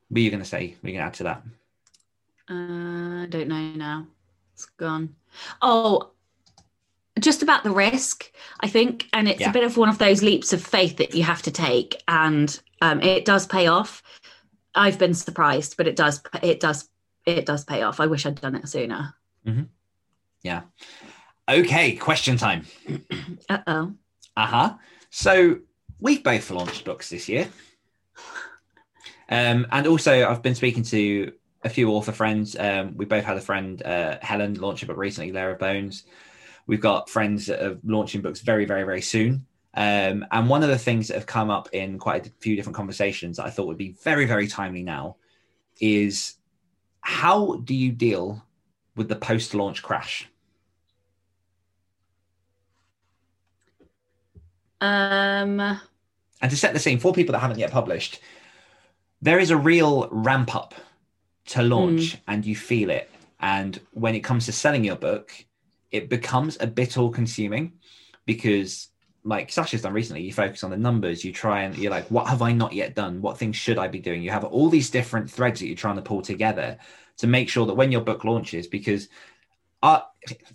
[0.09, 0.77] What are you going to say?
[0.83, 1.43] We're going to add to that.
[2.51, 4.07] Uh, I don't know now.
[4.55, 5.15] It's gone.
[5.63, 6.11] Oh,
[7.21, 9.51] just about the risk, I think, and it's Yeah.
[9.51, 12.61] a bit of one of those leaps of faith that you have to take, and
[12.83, 14.03] um, it does pay off.
[14.75, 16.89] I've been surprised, but it does it does
[17.27, 18.01] it does pay off.
[18.01, 19.15] I wish I'd done it sooner.
[20.43, 20.63] Yeah.
[21.49, 22.67] Okay, question time.
[23.49, 23.95] Uh oh.
[24.37, 24.75] Uh huh.
[25.11, 25.59] So
[25.99, 27.49] we've both launched books this year.
[29.29, 31.33] Um, and also, I've been speaking to
[31.63, 32.57] a few author friends.
[32.59, 36.05] Um, we both had a friend, uh, Helen, launch a book recently, Lair of Bones.
[36.67, 39.47] We've got friends that are launching books very, very, very soon.
[39.75, 42.77] Um, and one of the things that have come up in quite a few different
[42.77, 45.17] conversations that I thought would be very, very timely now
[45.81, 46.35] is
[47.01, 48.45] how do you deal
[48.97, 50.29] with the post launch crash?
[54.81, 55.61] Um.
[56.43, 58.21] And to set the scene for people that haven't yet published,
[59.21, 60.75] there is a real ramp up
[61.47, 63.11] to launch and you feel it.
[63.41, 65.33] And when it comes to selling your book,
[65.91, 67.73] it becomes a bit all consuming
[68.27, 68.89] because,
[69.25, 72.29] like Sacha's done recently, you focus on the numbers, you try and you're like, what
[72.29, 73.21] have I not yet done?
[73.23, 74.23] What things should I be doing?
[74.23, 76.79] You have all these different threads that you're trying to pull together
[77.19, 79.09] to make sure that when your book launches, because
[79.83, 80.01] uh,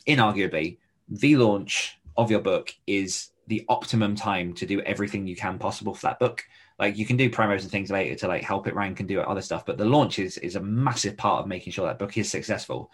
[0.08, 0.78] inarguably,
[1.10, 5.94] the launch of your book is the optimum time to do everything you can possible
[5.94, 6.44] for that book.
[6.78, 9.21] Like you can do promos and things later to like help it rank and do
[9.21, 12.17] other stuff, but the launch is is a massive part of making sure that book
[12.17, 12.91] is successful.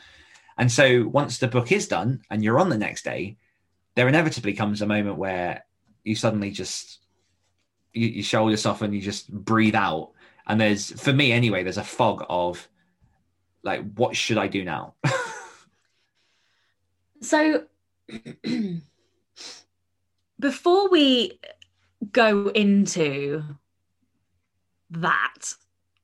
[0.58, 3.38] And so once the book is done and you're on the next day,
[3.96, 5.66] there inevitably comes a moment where
[6.04, 7.00] you suddenly just
[7.94, 10.12] you, your shoulders soften, you just breathe out,
[10.48, 12.68] and there's for me anyway, there's a fog of
[13.64, 14.96] like, what should I do now?
[17.22, 17.66] So
[20.40, 21.40] before we
[22.12, 23.44] go into
[24.92, 25.54] that,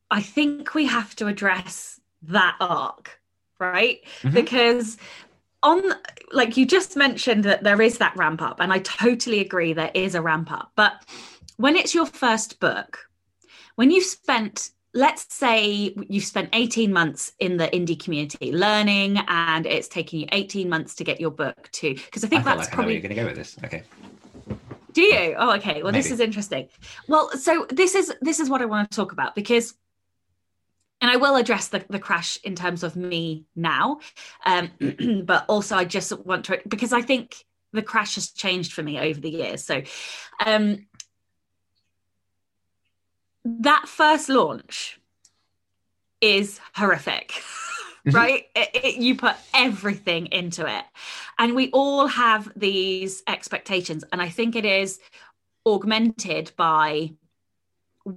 [0.09, 3.19] I think we have to address that arc,
[3.59, 3.99] right?
[4.23, 4.33] Mhm.
[4.33, 4.97] Because
[5.63, 5.93] on
[6.31, 9.91] like you just mentioned that there is that ramp up and I totally agree there
[9.93, 10.71] is a ramp up.
[10.75, 10.93] But
[11.57, 13.09] when it's your first book,
[13.75, 19.65] when you've spent let's say you've spent 18 months in the indie community learning and
[19.65, 22.55] it's taking you 18 months to get your book to because I I think feel
[22.55, 23.57] that's like I know where probably you're going to go with this.
[23.63, 23.83] Okay.
[24.97, 25.35] Do you?
[25.37, 25.83] Oh, okay.
[25.83, 26.69] Well, this is interesting.
[27.07, 29.75] Well, so this is this is what I want to talk about because,
[31.01, 33.99] and I will address the, the crash in terms of me now,
[34.43, 34.71] um,
[35.23, 37.35] but also I just want to because I think
[37.73, 39.63] the crash has changed for me over the years.
[39.63, 39.83] So,
[40.43, 40.87] um,
[43.45, 44.99] that first launch
[46.21, 47.33] is horrific.
[48.07, 48.13] Mhm.
[48.13, 48.45] right?
[48.55, 50.85] It- it- you put everything into it.
[51.37, 54.03] And we all have these expectations.
[54.11, 54.99] And i think it is
[55.65, 57.11] augmented by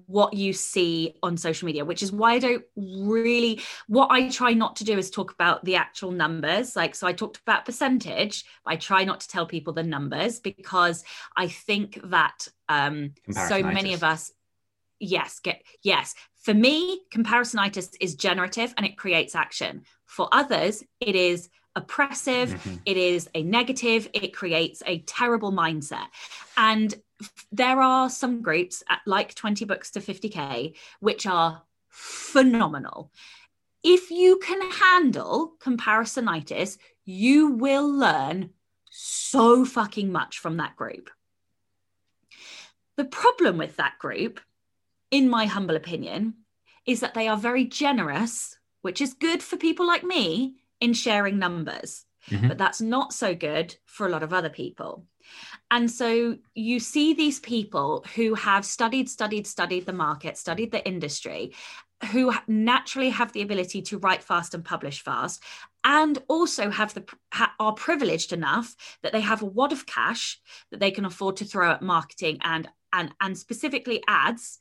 [0.07, 4.53] what you see on social media which is why i don't really what i try
[4.53, 6.76] not to do is talk about the actual numbers.
[6.76, 10.38] Like so i talked about percentage but i try not to tell people the numbers
[10.38, 11.03] because
[11.36, 13.14] i think that um
[13.49, 14.30] so many of us
[15.01, 19.84] yes get yes for me comparisonitis is generative and it creates action.
[20.07, 22.80] For others it is oppressive Mhm.
[22.84, 26.09] it is a negative it creates a terrible mindset.
[26.57, 26.93] And
[27.53, 33.12] there are some groups at like 20 books to 50k which are phenomenal.
[33.82, 38.51] If you can handle comparisonitis you will learn
[38.91, 41.11] so fucking much from that group.
[42.97, 44.41] The problem with that group
[45.11, 46.34] in my humble opinion
[46.86, 51.38] is that they are very generous which is good for people like me in sharing
[51.38, 52.48] numbers Mhm.
[52.48, 55.06] but that's not so good for a lot of other people.
[55.70, 60.86] And so you see these people who have studied, studied, studied the market, studied the
[60.86, 61.54] industry,
[62.12, 65.42] who naturally have the ability to write fast and publish fast,
[65.82, 67.04] and also have the
[67.58, 70.38] are privileged enough that they have a wad of cash
[70.70, 74.59] that they can afford to throw at marketing and and and specifically ads.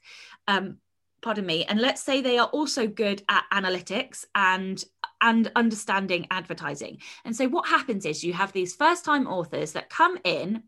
[0.47, 0.77] Um,
[1.21, 1.65] pardon me.
[1.65, 4.84] And let's say they are also good at analytics and
[5.21, 6.99] and understanding advertising.
[7.25, 10.63] And so what happens is you have these first time authors that come in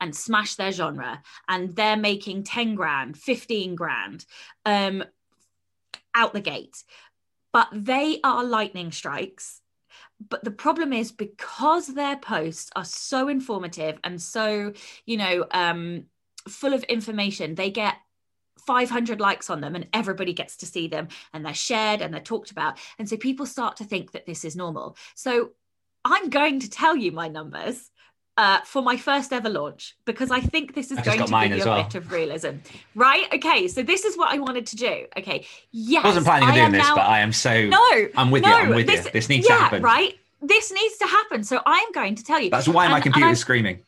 [0.00, 4.24] and smash their genre and they're making 10 grand, 15 grand
[4.64, 5.04] um,
[6.14, 6.82] out the gate.
[7.52, 9.60] But they are lightning strikes.
[10.26, 14.72] But the problem is because their posts are so informative and so,
[15.04, 16.06] you know, um,
[16.48, 17.96] full of information, they get
[18.66, 22.20] 500 likes on them and everybody gets to see them and they're shared and they're
[22.20, 22.78] talked about.
[22.98, 24.96] And so people start to think that this is normal.
[25.14, 25.50] So
[26.04, 27.90] I'm going to tell you my numbers
[28.36, 31.62] uh, for my first ever launch because I think this is I going to you
[31.62, 31.82] a well.
[31.82, 32.56] bit of realism.
[32.94, 33.26] Right?
[33.34, 33.68] Okay.
[33.68, 35.06] So this is what I wanted to do.
[35.18, 35.46] Okay.
[35.70, 36.04] Yes.
[36.04, 37.66] I wasn't planning on doing this, now- but I am so.
[37.66, 38.08] No.
[38.16, 38.54] I'm with no, you.
[38.54, 39.10] I'm with this, you.
[39.10, 39.82] This needs to happen.
[39.82, 40.18] Right?
[40.40, 41.44] This needs to happen.
[41.44, 42.50] So I'm going to tell you.
[42.50, 43.80] That's why my And- and computer's screaming.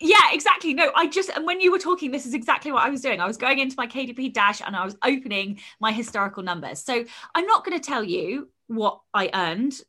[0.00, 0.74] Yeah, exactly.
[0.74, 3.20] No, I just and when you were talking, this is exactly what I was doing.
[3.20, 6.80] I was going into my KDP dash and I was opening my historical numbers.
[6.80, 7.04] So
[7.34, 9.80] I'm not going to tell you what I earned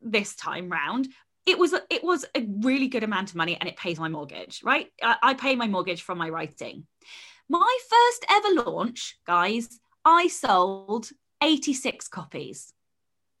[0.00, 1.08] this time round.
[1.46, 4.60] It was it was a really good amount of money and it pays my mortgage,
[4.62, 4.88] right?
[5.02, 6.86] I, I pay my mortgage from my writing.
[7.48, 11.10] My first ever launch, guys, I sold
[11.42, 12.72] 86 copies.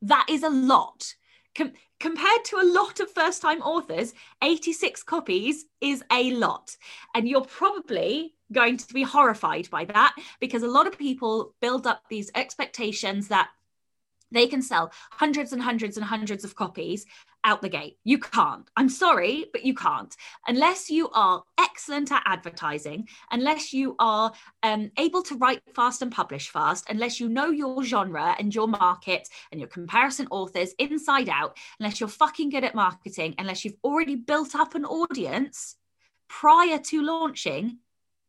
[0.02, 1.14] That is a lot.
[1.54, 6.76] Com- compared to a lot of first time authors, 86 copies is a lot.
[7.14, 11.86] And you're probably going to be horrified by that because a lot of people build
[11.86, 13.48] up these expectations that
[14.30, 17.06] they can sell hundreds and hundreds and hundreds of copies
[17.44, 17.98] out the gate.
[18.04, 18.68] You can't.
[18.76, 20.14] I'm sorry, but you can't.
[20.46, 24.32] Unless you are excellent at advertising, unless you are
[24.62, 28.68] um, able to write fast and publish fast, unless you know your genre and your
[28.68, 33.76] market and your comparison authors inside out, unless you're fucking good at marketing, unless you've
[33.84, 35.76] already built up an audience
[36.28, 37.78] prior to launching,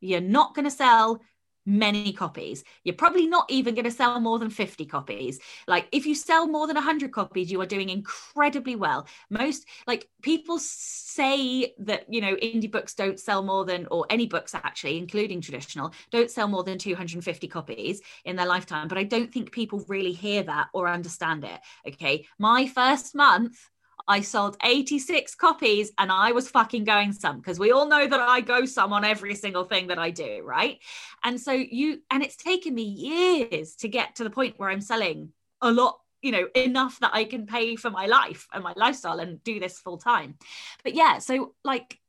[0.01, 1.22] you're not going to sell
[1.66, 2.64] many copies.
[2.84, 5.39] You're probably not even going to sell more than 50 copies.
[5.68, 9.07] Like if you sell more than 100 copies, you are doing incredibly well.
[9.30, 14.28] Most like people say that, you know, indie books don't sell more than or any
[14.28, 19.03] books actually, including traditional, don't sell more than 250 copies in their lifetime, but I
[19.03, 21.59] don't think people really hear that or understand it.
[21.88, 22.26] Okay?
[22.38, 23.70] My first month
[24.07, 28.19] I sold 86 copies and I was fucking going some because we all know that
[28.19, 30.79] I go some on every single thing that I do, right?
[31.23, 34.81] And so you, and it's taken me years to get to the point where I'm
[34.81, 35.31] selling
[35.61, 39.19] a lot, you know, enough that I can pay for my life and my lifestyle
[39.19, 40.35] and do this full time.
[40.83, 41.99] But yeah, so like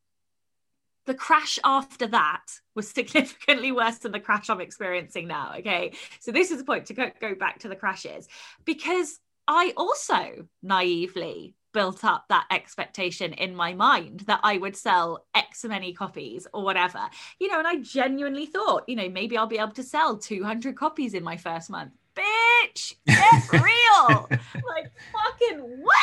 [1.07, 5.55] the crash after that was significantly worse than the crash I'm experiencing now.
[5.59, 5.93] Okay.
[6.19, 8.27] So this is the point to go, go back to the crashes
[8.65, 15.27] because I also naively built up that expectation in my mind that I would sell
[15.35, 17.01] X many copies or whatever.
[17.39, 20.77] You know, and I genuinely thought, you know, maybe I'll be able to sell 200
[20.77, 21.93] copies in my first month.
[22.17, 24.29] Bitch, get real.
[24.31, 25.97] like, fucking what?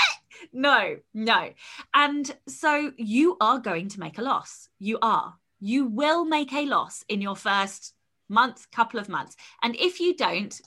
[0.53, 1.49] No, no.
[1.93, 4.69] And so you are going to make a loss.
[4.77, 5.35] You are.
[5.61, 7.93] You will make a loss in your first
[8.27, 9.37] month, couple of months.
[9.63, 10.59] And if you don't,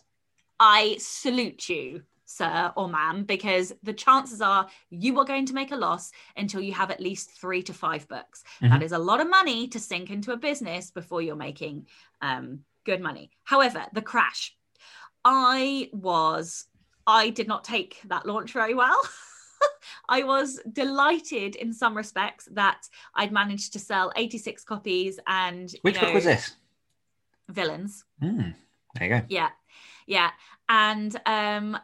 [0.59, 5.73] I salute you sir or ma'am, because the chances are you are going to make
[5.73, 8.45] a loss until you have at least three to five books.
[8.61, 8.73] Mm-hmm.
[8.73, 11.87] That is a lot of money to sink into a business before you're making
[12.23, 13.31] um, good money.
[13.45, 14.57] However, the crash,
[15.25, 16.67] I was,
[17.07, 18.99] I did not take that launch very well.
[20.09, 25.95] I was delighted in some respects that I'd managed to sell 86 copies and which
[25.95, 26.57] know, book was this?
[27.49, 28.05] Villains.
[28.23, 28.55] Mm,
[28.95, 29.27] there you go.
[29.29, 29.51] Yeah,
[30.07, 30.31] yeah,
[30.69, 31.79] and um,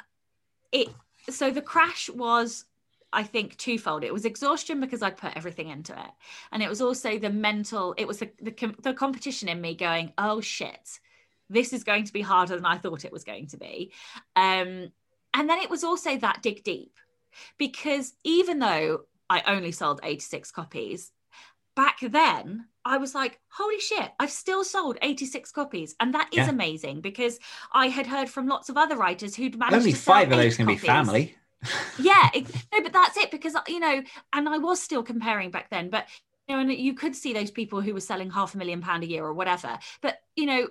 [0.73, 0.89] it
[1.29, 2.65] so the crash was
[3.13, 4.05] I think twofold.
[4.05, 6.11] It was exhaustion because I'd put everything into it,
[6.53, 7.95] and it was also the mental.
[7.99, 11.01] It was the, the the, competition in me going, "Oh shit,
[11.49, 13.93] this is going to be harder than I thought it was going to be,"
[14.37, 14.93] um,
[15.35, 16.97] and then it was also that dig deep,
[17.59, 21.11] because even though I only sold eighty six copies,
[21.75, 25.95] back then I was like, holy shit, I've still sold 86 copies.
[26.01, 26.51] And that is yeah.
[26.51, 27.39] amazing because
[27.73, 30.57] I had heard from lots of other writers who'd managed Only to five of those
[30.57, 31.37] can be family.
[31.99, 32.31] yeah.
[32.35, 34.03] It, no, but that's it because, you know,
[34.33, 36.07] and I was still comparing back then, but,
[36.49, 39.03] you know, and you could see those people who were selling half a million pound
[39.03, 39.79] a year or whatever.
[40.01, 40.69] But, you know,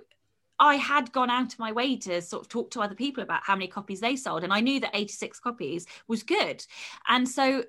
[0.58, 3.44] I had gone out of my way to sort of talk to other people about
[3.44, 4.42] how many copies they sold.
[4.42, 6.64] And I knew that 86 copies was good.
[7.08, 7.64] And so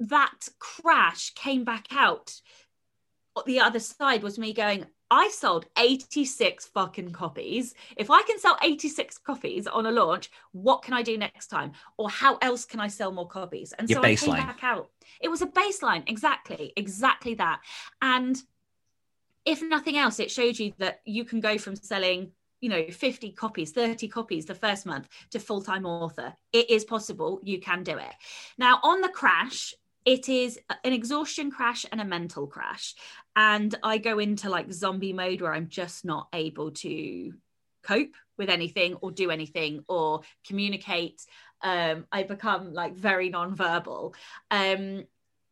[0.00, 2.40] that crash came back out
[3.46, 7.74] the other side was me going, I sold 86 fucking copies.
[7.96, 11.72] If I can sell 86 copies on a launch, what can I do next time?
[11.96, 13.72] Or how else can I sell more copies?
[13.72, 14.34] And Your so baseline.
[14.34, 14.90] I came back out.
[15.20, 17.60] It was a baseline, exactly, exactly that.
[18.00, 18.40] And
[19.44, 23.32] if nothing else, it showed you that you can go from selling you know 50
[23.32, 27.96] copies 30 copies the first month to full-time author it is possible you can do
[27.96, 28.14] it
[28.58, 29.74] now on the crash
[30.04, 32.94] it is an exhaustion crash and a mental crash.
[33.36, 37.32] And i go into like zombie mode where i'm just not able to
[37.82, 41.24] cope with anything or do anything or communicate.
[41.62, 44.14] Um i become like very non-verbal.
[44.50, 45.04] Um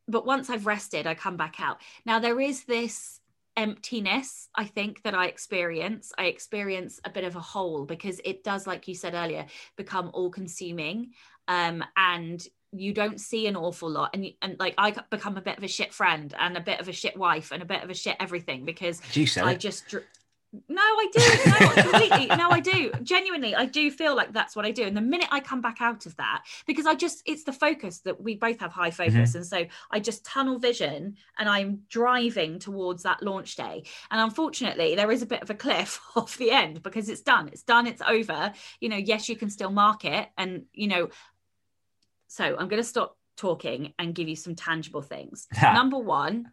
[0.07, 1.80] but once i've rested i come back out.
[2.05, 3.20] Now there is this
[3.57, 6.12] emptiness i think that i experience.
[6.16, 9.46] I experience a bit of a hole because it does like you said earlier
[9.76, 11.11] become all consuming
[11.49, 15.57] um, and you don't see an awful lot and and like I become a bit
[15.57, 17.89] of a shit friend and a bit of a shit wife and a bit of
[17.89, 19.01] a shit everything because
[19.47, 19.61] I it?
[19.61, 19.95] just
[20.66, 21.51] No, I do.
[21.51, 22.27] No, completely.
[22.37, 22.91] No, I do.
[23.03, 24.85] Genuinely, I do feel like that's what I do.
[24.85, 27.99] And the minute I come back out of that, because I just, it's the focus
[28.01, 29.35] that we both have high focus.
[29.35, 33.83] And so I just tunnel vision and I'm driving towards that launch day.
[34.11, 37.49] And unfortunately, there is a bit of a cliff off the end because it's done.
[37.49, 37.87] It's done.
[37.87, 38.53] It's over.
[38.81, 40.29] You know, yes, you can still market.
[40.39, 41.11] And, you know,
[42.29, 45.49] so I'm going to stop talking and give you some tangible things.
[45.62, 46.53] Number one,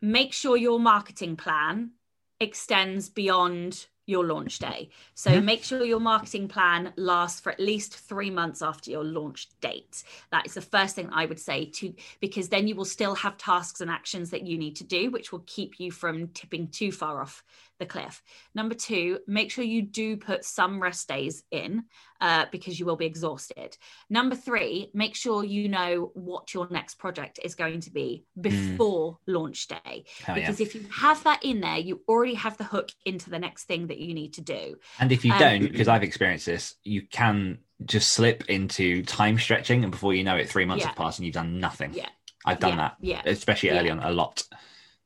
[0.00, 1.92] make sure your marketing plan
[2.38, 4.90] extends beyond your launch day.
[5.14, 9.48] So make sure your marketing plan lasts for at least three months after your launch
[9.60, 10.02] date.
[10.32, 13.36] That is the first thing I would say to because then you will still have
[13.36, 16.90] tasks and actions that you need to do, which will keep you from tipping too
[16.90, 17.44] far off
[17.82, 18.22] the cliff.
[18.54, 21.84] Number two, make sure you do put some rest days in
[22.20, 23.76] uh, because you will be exhausted.
[24.08, 28.42] Number three, make sure you know what your next project is going to be hmm.
[28.42, 29.16] before mm.
[29.26, 30.04] launch day.
[30.24, 30.66] Hell because yeah.
[30.66, 33.88] if you have that in there, you already have the hook into the next thing
[33.88, 34.76] that you need to do.
[35.00, 39.38] And if you um, don't, because I've experienced this, you can just slip into time
[39.38, 40.88] stretching, and before you know it, three months yeah.
[40.88, 41.92] have passed and you've done nothing.
[41.94, 42.08] Yeah.
[42.44, 42.76] I've done yeah.
[42.76, 42.96] that.
[43.00, 43.22] Yeah.
[43.26, 44.44] Especially early on, a lot.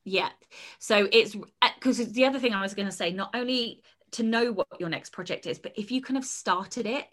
[0.06, 0.28] Yeah.
[0.78, 1.36] So it's
[1.74, 3.82] because uh, the other thing I was going to say, not only
[4.12, 7.06] to know what your next project is, but if you kind of started it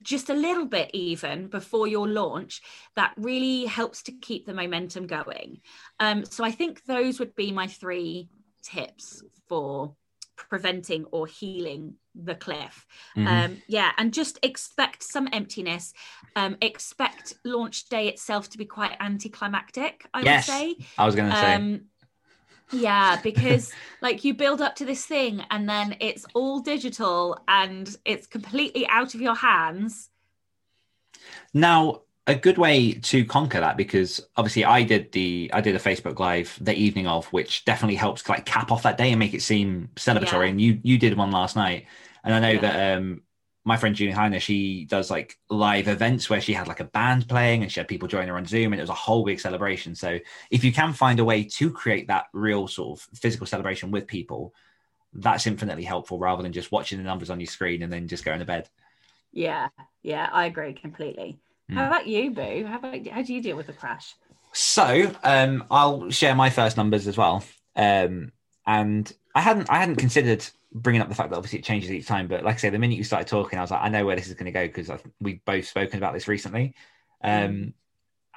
[0.00, 2.62] just a little bit even before your launch,
[2.94, 5.60] that really helps to keep the momentum going.
[5.98, 8.28] Um, so I think those would be my three
[8.62, 9.96] tips for
[10.36, 12.86] preventing or healing the cliff.
[13.16, 13.26] Mm-hmm.
[13.26, 15.92] Um, yeah, and just expect some emptiness.
[16.36, 20.06] Um, expect launch day itself to be quite anticlimactic.
[20.14, 20.76] I yes, would say.
[20.96, 21.80] I was going to say.
[22.72, 27.94] Yeah, because like you build up to this thing and then it's all digital and
[28.04, 30.10] it's completely out of your hands.
[31.52, 35.80] Now, a good way to conquer that because obviously I did the I did a
[35.80, 39.34] Facebook live the evening of which definitely helps like cap off that day and make
[39.34, 40.50] it seem celebratory yeah.
[40.50, 41.86] and you you did one last night
[42.22, 42.60] and I know yeah.
[42.60, 43.22] that um
[43.64, 47.28] my friend Julie Heiner, she does like live events where she had like a band
[47.28, 49.38] playing and she had people join her on Zoom and it was a whole big
[49.38, 49.94] celebration.
[49.94, 50.18] So
[50.50, 54.06] if you can find a way to create that real sort of physical celebration with
[54.06, 54.52] people,
[55.12, 58.24] that's infinitely helpful rather than just watching the numbers on your screen and then just
[58.24, 58.68] going to bed.
[59.32, 59.68] Yeah,
[60.02, 61.38] yeah, I agree completely.
[61.70, 61.74] Mm.
[61.76, 62.66] How about you, Boo?
[62.66, 64.14] How about how do you deal with the crash?
[64.52, 67.44] So um, I'll share my first numbers as well.
[67.76, 68.32] Um,
[68.66, 70.44] and I hadn't I hadn't considered
[70.74, 72.28] bringing up the fact that obviously it changes each time.
[72.28, 74.16] But like I say, the minute you started talking, I was like, I know where
[74.16, 76.74] this is going to go because we've both spoken about this recently.
[77.22, 77.72] Um, mm.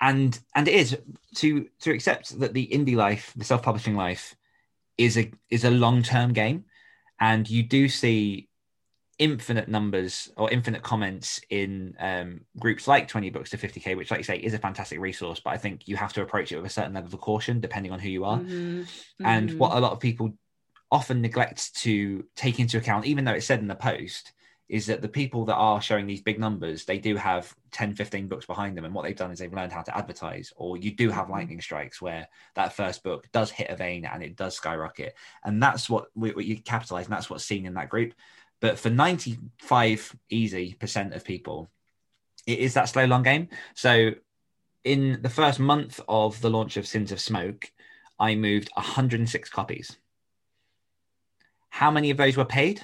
[0.01, 0.97] and and it is
[1.35, 4.35] to to accept that the indie life, the self publishing life,
[4.97, 6.65] is a is a long term game,
[7.19, 8.49] and you do see
[9.17, 14.17] infinite numbers or infinite comments in um, groups like 20 books to 50k which like
[14.17, 16.65] you say is a fantastic resource but i think you have to approach it with
[16.65, 18.83] a certain level of caution depending on who you are mm-hmm.
[19.25, 19.57] and mm-hmm.
[19.57, 20.37] what a lot of people
[20.91, 24.33] often neglects to take into account, even though it's said in the post,
[24.67, 28.27] is that the people that are showing these big numbers, they do have 10, 15
[28.27, 28.85] books behind them.
[28.85, 31.33] And what they've done is they've learned how to advertise, or you do have mm-hmm.
[31.33, 35.15] lightning strikes where that first book does hit a vein and it does skyrocket.
[35.43, 38.13] And that's what, we, what you capitalize, and that's what's seen in that group.
[38.59, 41.69] But for 95 easy percent of people,
[42.47, 43.49] it is that slow long game.
[43.75, 44.11] So
[44.83, 47.71] in the first month of the launch of Sins of Smoke,
[48.19, 49.97] I moved 106 copies.
[51.75, 52.81] How many of those were paid?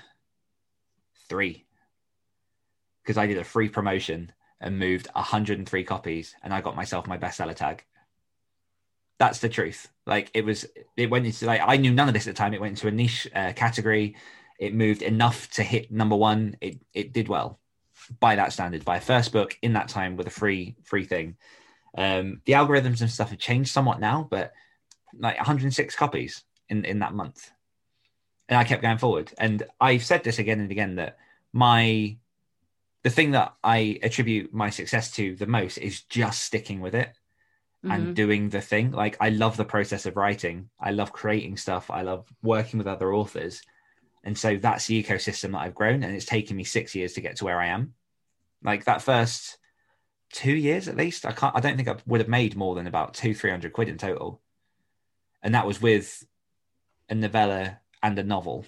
[1.30, 1.64] Three.
[3.02, 7.18] Because I did a free promotion and moved 103 copies and I got myself my
[7.18, 7.86] bestseller tag.
[9.18, 9.88] That's the truth.
[10.06, 10.66] Like it was,
[10.98, 12.54] it went into like, I knew none of this at the time.
[12.54, 14.18] It went into a niche uh, category.
[14.60, 16.58] It moved enough to hit number one.
[16.60, 17.62] It, it did well
[18.20, 21.38] by that standard, by a first book in that time with a free, free thing.
[21.98, 24.52] Um, the algorithms and stuff have changed somewhat now, but
[25.18, 27.52] like 106 copies in, in that month
[28.52, 29.32] and I kept going forward.
[29.38, 31.18] And I've said this again and again that
[31.54, 32.18] my
[33.04, 37.08] the thing that I attribute my success to the most is just sticking with it
[37.84, 37.92] mm-hmm.
[37.92, 38.92] and doing the thing.
[38.92, 40.70] Like I love the process of writing.
[40.80, 41.90] I love creating stuff.
[41.90, 43.62] I love working with other authors.
[44.24, 46.04] And so that's the ecosystem that I've grown.
[46.04, 47.94] And it's taken me six years to get to where I am.
[48.62, 49.58] Like that first
[50.34, 52.86] two years at least, I can't I don't think I would have made more than
[52.86, 54.42] about two, three hundred quid in total.
[55.42, 56.24] And that was with
[57.10, 58.66] a novella and a novel?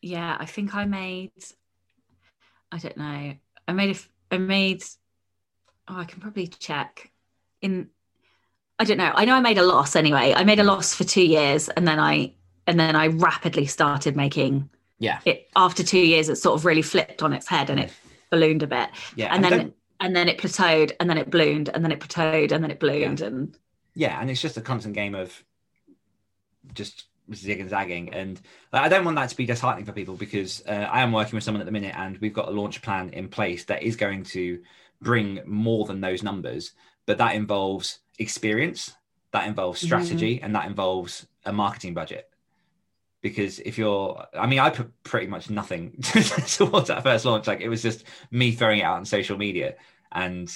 [0.00, 1.32] Yeah, I think I made.
[2.70, 3.34] I don't know.
[3.66, 4.34] I made a.
[4.34, 4.84] I made.
[5.88, 7.10] Oh, I can probably check.
[7.60, 7.88] In.
[8.78, 9.12] I don't know.
[9.14, 10.32] I know I made a loss anyway.
[10.36, 12.34] I made a loss for two years, and then I
[12.66, 14.68] and then I rapidly started making.
[15.00, 15.20] Yeah.
[15.24, 17.92] It after two years, it sort of really flipped on its head, and it
[18.30, 18.90] ballooned a bit.
[19.16, 19.34] Yeah.
[19.34, 22.52] And, and then and then it plateaued, and then it ballooned, and then it plateaued,
[22.52, 23.26] and then it ballooned, yeah.
[23.26, 23.58] and
[23.94, 25.42] yeah, and it's just a constant game of
[26.74, 27.04] just
[27.34, 28.12] zig and zagging.
[28.12, 28.40] And
[28.72, 31.36] like, I don't want that to be disheartening for people because uh, I am working
[31.36, 33.96] with someone at the minute and we've got a launch plan in place that is
[33.96, 34.60] going to
[35.00, 36.72] bring more than those numbers.
[37.06, 38.92] But that involves experience,
[39.32, 40.44] that involves strategy, mm-hmm.
[40.44, 42.28] and that involves a marketing budget.
[43.20, 47.46] Because if you're, I mean, I put pretty much nothing towards that first launch.
[47.46, 49.74] Like it was just me throwing it out on social media
[50.12, 50.50] and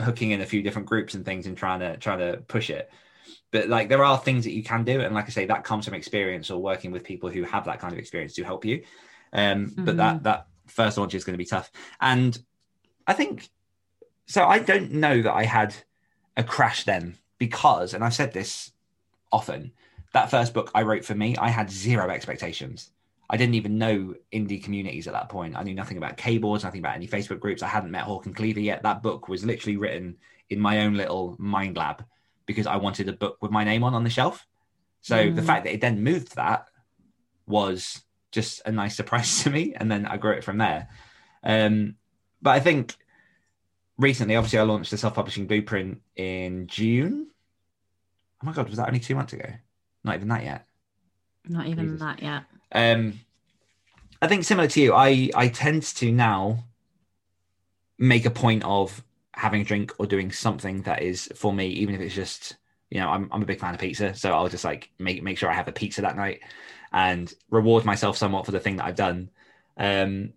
[0.00, 2.90] hooking in a few different groups and things and trying to trying to push it
[3.52, 5.84] but like there are things that you can do and like i say that comes
[5.84, 8.82] from experience or working with people who have that kind of experience to help you
[9.32, 9.84] um mm-hmm.
[9.84, 10.24] but that mm-hmm.
[10.24, 12.42] that first launch is going to be tough and
[13.06, 13.48] i think
[14.26, 15.74] so i don't know that i had
[16.36, 18.72] a crash then because and i've said this
[19.30, 19.70] often
[20.12, 22.90] that first book i wrote for me i had zero expectations
[23.30, 25.56] I didn't even know indie communities at that point.
[25.56, 27.62] I knew nothing about keyboards, nothing about any Facebook groups.
[27.62, 28.82] I hadn't met Håkan Cleaver yet.
[28.82, 30.18] That book was literally written
[30.50, 32.04] in my own little mind lab
[32.46, 34.46] because I wanted a book with my name on on the shelf.
[35.00, 35.34] So mm.
[35.34, 36.66] the fact that it then moved that
[37.46, 40.88] was just a nice surprise to me, and then I grew it from there.
[41.42, 41.96] Um,
[42.40, 42.96] but I think
[43.98, 47.28] recently, obviously, I launched the self-publishing blueprint in June.
[48.42, 49.48] Oh my god, was that only two months ago?
[50.04, 50.66] Not even that yet.
[51.48, 52.00] Not even Jesus.
[52.00, 52.44] that yet.
[52.72, 53.20] Um,
[54.20, 56.64] I think similar to you, I I tend to now
[57.98, 59.02] make a point of
[59.34, 62.56] having a drink or doing something that is for me, even if it's just
[62.90, 65.38] you know I'm I'm a big fan of pizza, so I'll just like make make
[65.38, 66.40] sure I have a pizza that night
[66.92, 69.30] and reward myself somewhat for the thing that I've done.
[69.76, 70.34] Um,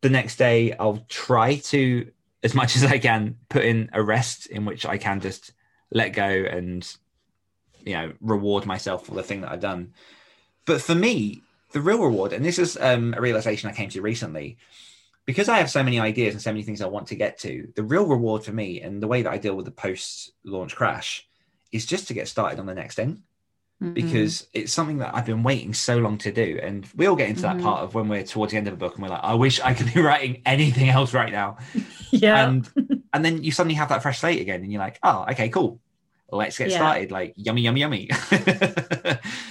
[0.00, 2.10] the next day, I'll try to
[2.42, 5.52] as much as I can put in a rest in which I can just
[5.90, 6.86] let go and
[7.84, 9.94] you know reward myself for the thing that I've done.
[10.66, 14.00] But for me, the real reward, and this is um, a realization I came to
[14.00, 14.56] recently,
[15.26, 17.68] because I have so many ideas and so many things I want to get to,
[17.74, 20.76] the real reward for me and the way that I deal with the post launch
[20.76, 21.26] crash
[21.72, 23.22] is just to get started on the next thing.
[23.82, 23.94] Mm-hmm.
[23.94, 26.60] Because it's something that I've been waiting so long to do.
[26.62, 27.58] And we all get into mm-hmm.
[27.58, 29.34] that part of when we're towards the end of a book and we're like, I
[29.34, 31.58] wish I could be writing anything else right now.
[32.10, 32.46] yeah.
[32.46, 32.70] And
[33.12, 35.80] and then you suddenly have that fresh slate again and you're like, oh, okay, cool
[36.30, 36.76] let's get yeah.
[36.76, 38.08] started like yummy yummy yummy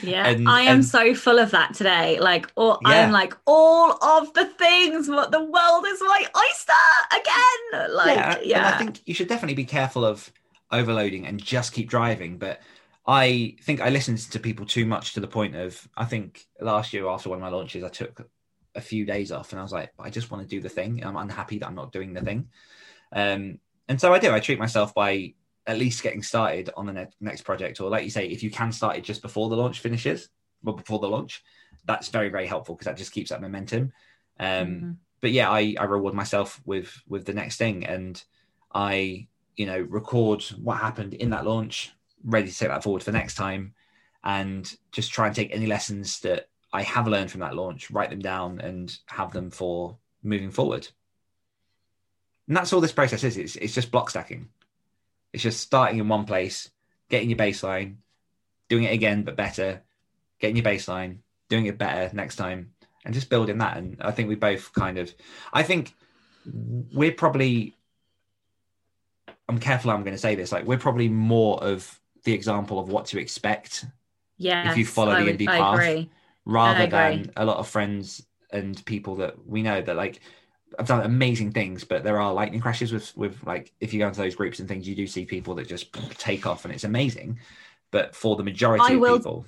[0.03, 0.27] yeah.
[0.27, 2.19] And, i am and, so full of that today.
[2.19, 3.05] Like or yeah.
[3.05, 6.73] i'm like all of the things what the world is my oyster
[7.11, 7.95] again!
[7.95, 8.75] Like yeah, yeah.
[8.75, 10.31] i think you should definitely be careful of
[10.71, 12.61] overloading and just keep driving but
[13.05, 16.93] i think i listened to people too much to the point of i think last
[16.93, 18.27] year after one of my launches i took
[18.73, 21.03] a few days off and i was like i just want to do the thing.
[21.03, 22.47] I'm unhappy that i'm not doing the thing.
[23.11, 24.31] Um, and so i do.
[24.31, 25.33] I treat myself by
[25.65, 28.51] at least getting started on the ne- next project, or like you say, if you
[28.51, 30.29] can start it just before the launch finishes,
[30.61, 31.43] well, before the launch,
[31.85, 33.91] that's very very helpful because that just keeps that momentum.
[34.39, 34.91] Um, mm-hmm.
[35.21, 38.21] But yeah, I, I reward myself with with the next thing, and
[38.73, 41.91] I you know record what happened in that launch,
[42.23, 43.73] ready to take that forward for next time,
[44.23, 48.09] and just try and take any lessons that I have learned from that launch, write
[48.09, 50.87] them down, and have them for moving forward.
[52.47, 53.37] And that's all this process is.
[53.37, 54.49] It's, it's just block stacking.
[55.33, 56.69] It's just starting in one place,
[57.09, 57.95] getting your baseline,
[58.69, 59.81] doing it again but better,
[60.39, 61.17] getting your baseline,
[61.49, 62.71] doing it better next time,
[63.03, 63.77] and just building that.
[63.77, 65.13] And I think we both kind of,
[65.51, 65.93] I think
[66.45, 67.75] we're probably,
[69.49, 72.89] I'm careful I'm going to say this, like we're probably more of the example of
[72.89, 73.85] what to expect.
[74.37, 74.71] Yeah.
[74.71, 76.07] If you follow the indie path,
[76.45, 80.19] rather than a lot of friends and people that we know that like
[80.79, 84.07] I've done amazing things, but there are lightning crashes with with like if you go
[84.07, 86.83] into those groups and things, you do see people that just take off and it's
[86.83, 87.39] amazing.
[87.91, 89.45] But for the majority I of will, people,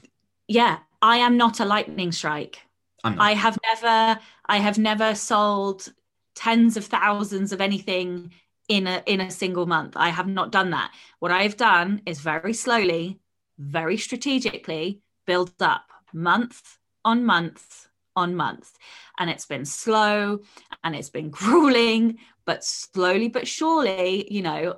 [0.47, 2.61] yeah, I am not a lightning strike.
[3.03, 5.93] I have never, I have never sold
[6.33, 8.31] tens of thousands of anything
[8.67, 9.93] in a in a single month.
[9.95, 10.91] I have not done that.
[11.19, 13.19] What I've done is very slowly,
[13.57, 18.77] very strategically build up month on month on month.
[19.17, 20.41] And it's been slow
[20.83, 24.77] and it's been grueling, but slowly but surely, you know,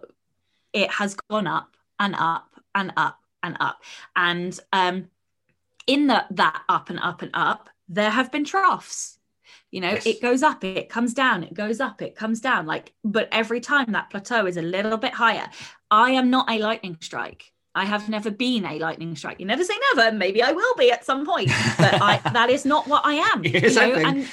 [0.73, 3.83] it has gone up and up and up and up.
[4.15, 5.09] And um,
[5.87, 9.17] in the, that up and up and up, there have been troughs.
[9.71, 10.05] You know, yes.
[10.05, 12.65] it goes up, it comes down, it goes up, it comes down.
[12.65, 15.49] Like, but every time that plateau is a little bit higher.
[15.91, 17.51] I am not a lightning strike.
[17.75, 19.39] I have never been a lightning strike.
[19.39, 20.15] You never say never.
[20.15, 23.43] Maybe I will be at some point, but I, that is not what I am.
[23.43, 23.93] you know?
[23.93, 24.27] and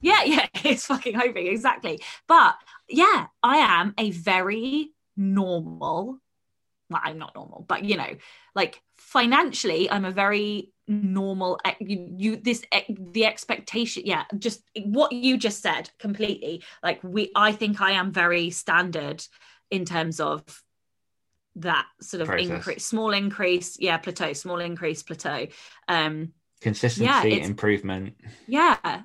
[0.00, 2.00] yeah, yeah, it's fucking hoping exactly.
[2.26, 2.56] But
[2.88, 6.18] yeah, I am a very normal.
[6.88, 8.16] Well, I'm not normal, but you know,
[8.54, 11.60] like financially, I'm a very normal.
[11.64, 14.02] Eh, you, you this eh, the expectation.
[14.06, 16.64] Yeah, just what you just said completely.
[16.82, 19.24] Like we, I think I am very standard
[19.70, 20.42] in terms of
[21.60, 22.48] that sort of Process.
[22.50, 25.46] increase, small increase, yeah, plateau, small increase, plateau.
[25.88, 28.16] Um, Consistency, Yeah, improvement.
[28.46, 29.02] yeah,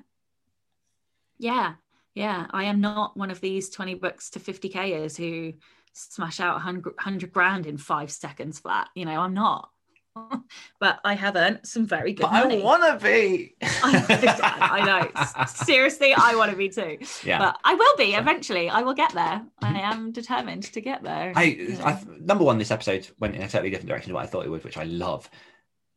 [1.38, 1.74] yeah,
[2.14, 2.46] yeah.
[2.50, 5.54] I am not one of these 20 books to 50kers who
[5.92, 8.88] smash out 100, 100 grand in five seconds flat.
[8.94, 9.70] You know, I'm not.
[10.80, 13.54] but I have earned some very good But I want to be.
[13.62, 15.46] I, I know.
[15.46, 16.98] Seriously, I want to be too.
[17.24, 17.38] Yeah.
[17.38, 18.68] But I will be eventually.
[18.68, 19.44] I will get there.
[19.62, 19.76] I mm-hmm.
[19.76, 21.32] am determined to get there.
[21.34, 21.84] I, you know.
[21.84, 24.46] I number one, this episode went in a totally different direction to what I thought
[24.46, 25.28] it would, which I love.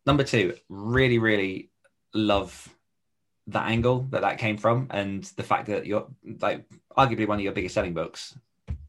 [0.06, 1.70] Number two, really, really
[2.14, 2.76] love
[3.48, 6.08] that angle that that came from, and the fact that you're
[6.42, 6.66] like
[6.98, 8.38] arguably one of your biggest selling books.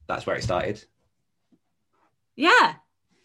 [0.07, 0.85] That's where it started.
[2.35, 2.75] Yeah.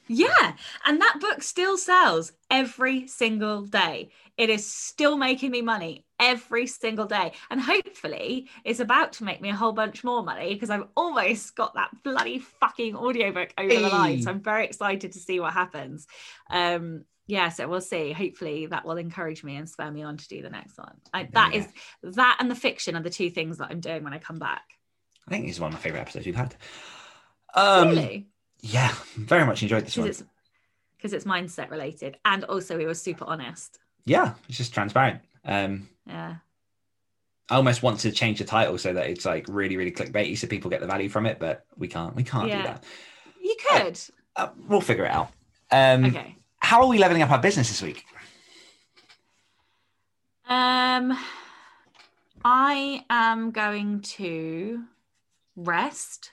[0.07, 0.53] Yeah.
[0.85, 4.09] And that book still sells every single day.
[4.37, 7.33] It is still making me money every single day.
[7.49, 11.55] And hopefully it's about to make me a whole bunch more money because I've almost
[11.55, 14.21] got that bloody fucking audiobook over the line.
[14.21, 16.07] So I'm very excited to see what happens.
[16.49, 18.11] Um yeah, so we'll see.
[18.11, 20.95] Hopefully that will encourage me and spur me on to do the next one.
[21.11, 21.65] I, that Yeah.
[22.03, 24.37] is that and the fiction are the two things that I'm doing when I come
[24.37, 24.63] back.
[25.27, 26.55] I think this is one of my favorite episodes we've had.
[27.55, 28.27] Um, really?
[28.67, 30.07] Yeah, very much enjoyed this one.
[30.07, 32.17] Because it's it's mindset related.
[32.25, 33.77] And also we were super honest.
[34.05, 35.21] Yeah, it's just transparent.
[35.45, 36.35] Um, Yeah.
[37.47, 40.47] I almost want to change the title so that it's like really, really clickbaity, so
[40.47, 41.37] people get the value from it.
[41.37, 42.15] But we can't.
[42.15, 42.57] We can't Yeah.
[42.57, 42.83] do that.
[43.39, 43.99] You could.
[44.35, 45.31] Uh, we'll figure it out.
[45.71, 46.35] Um, Okay.
[46.57, 48.03] How are we leveling up our business this week?
[50.47, 51.15] Um
[52.43, 54.83] I am going to
[55.55, 56.31] rest.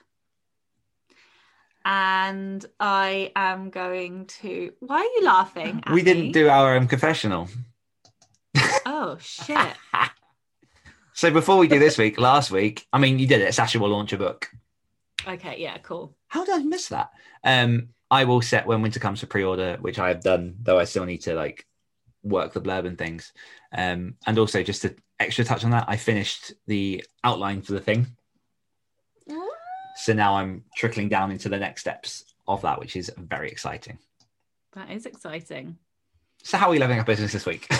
[1.84, 5.82] And I am going to why are you laughing?
[5.92, 7.48] we didn't do our um, confessional.
[8.86, 9.74] Oh shit.
[11.14, 13.54] So before we do this week, last week, I mean, you did it.
[13.54, 14.50] Sacha will launch a book.
[15.28, 16.16] Okay, yeah, cool.
[16.26, 17.10] How did I miss that?
[17.44, 20.84] Um, I will set when winter comes for pre-order, which I have done, though I
[20.84, 21.66] still need to like
[22.22, 23.32] work the blurb and things.
[23.72, 27.80] Um, and also just to extra touch on that, I finished the outline for the
[27.80, 28.06] thing.
[30.02, 33.98] So now I'm trickling down into the next steps of that, which is very exciting.
[34.72, 35.78] That is exciting.
[36.42, 37.68] So how are we leveling up business this week?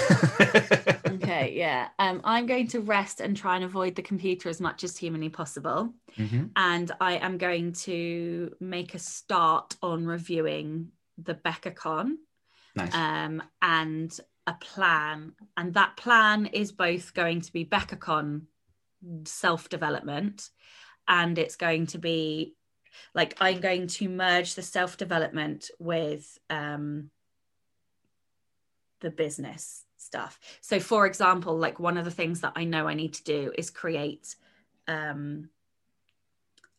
[1.13, 1.89] Okay, yeah.
[1.99, 5.29] Um, I'm going to rest and try and avoid the computer as much as humanly
[5.29, 5.93] possible.
[6.17, 6.51] Mhm.
[6.57, 12.17] and I am going to make a start on reviewing the BeccaCon
[12.75, 12.95] Nice.
[12.95, 14.11] um, and
[14.47, 15.33] a plan.
[15.57, 18.43] And that plan is both going to be BeccaCon
[19.25, 20.49] self development
[21.13, 22.55] and it's going to be
[23.15, 27.11] like I'm going to merge the self development with um,
[29.01, 30.41] the business stuff.
[30.63, 33.53] So, for example, like one of the things that I know I need to do
[33.57, 34.35] is create
[34.89, 35.51] um,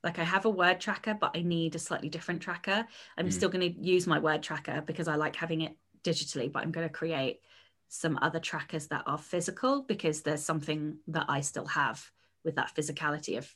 [0.04, 2.86] like I have a word tracker, but I need a slightly different tracker.
[3.18, 3.34] I'm Mm.
[3.34, 6.72] still going to use my word tracker because I like having it digitally, but I'm
[6.72, 7.40] going to create
[7.88, 12.12] some other trackers that are physical because there's something that I still have
[12.44, 13.56] with that physicality of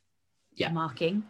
[0.58, 0.72] Yeah.
[0.72, 1.24] marking.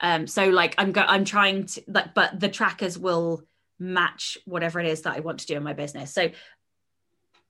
[0.00, 3.42] Um, so like I'm go- I'm trying to like, but the trackers will
[3.78, 6.12] match whatever it is that I want to do in my business.
[6.12, 6.30] So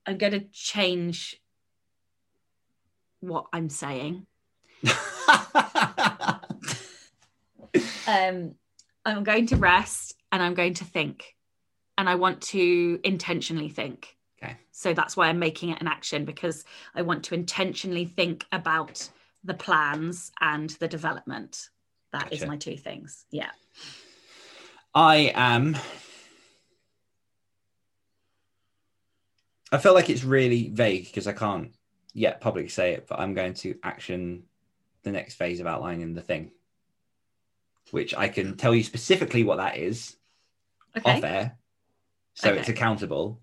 [0.06, 1.40] I'm going to change
[3.20, 4.26] what I'm saying.
[8.06, 8.54] um,
[9.04, 11.36] I'm going to rest and I'm going to think.
[11.98, 14.16] And I want to intentionally think.
[14.42, 14.56] Okay.
[14.72, 16.64] So that's why I'm making it an action because
[16.94, 19.10] I want to intentionally think about
[19.44, 21.68] the plans and the development.
[22.12, 22.50] That is Gotcha.
[22.50, 23.24] my two things.
[23.30, 23.50] Yeah.
[24.94, 25.76] I am.
[29.72, 31.72] I feel like it's really vague because I can't
[32.12, 34.42] yet publicly say it, but I'm going to action
[35.04, 36.50] the next phase of outlining the thing,
[37.92, 40.16] which I can tell you specifically what that is
[40.96, 41.18] Okay.
[41.18, 41.56] off air,
[42.34, 42.58] so Okay.
[42.60, 43.40] it's accountable.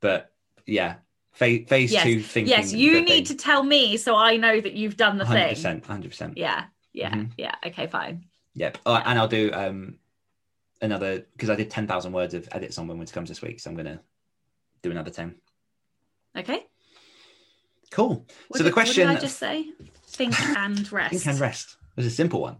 [0.00, 0.32] But
[0.66, 0.96] yeah,
[1.40, 2.02] phase, phase Yes.
[2.04, 2.50] two thinking.
[2.50, 5.80] Yes, you need to tell me so I know that you've done the Hundred thing.
[5.80, 6.36] hundred percent.
[6.36, 6.64] Yeah.
[6.92, 7.10] Yeah.
[7.14, 7.30] Mhm.
[7.38, 7.54] Yeah.
[7.66, 8.26] Okay, fine.
[8.54, 8.78] Yep.
[8.84, 9.94] Uh, and I'll do um
[10.82, 13.58] another because I did ten thousand words of edits on when winter comes this week,
[13.58, 14.00] so I'm gonna
[14.82, 15.34] do another ten.
[16.36, 16.66] Okay.
[17.90, 18.26] Cool.
[18.48, 19.66] What so did, the question What did I just say?
[20.08, 21.10] Think and rest.
[21.10, 22.58] think and rest was a simple one.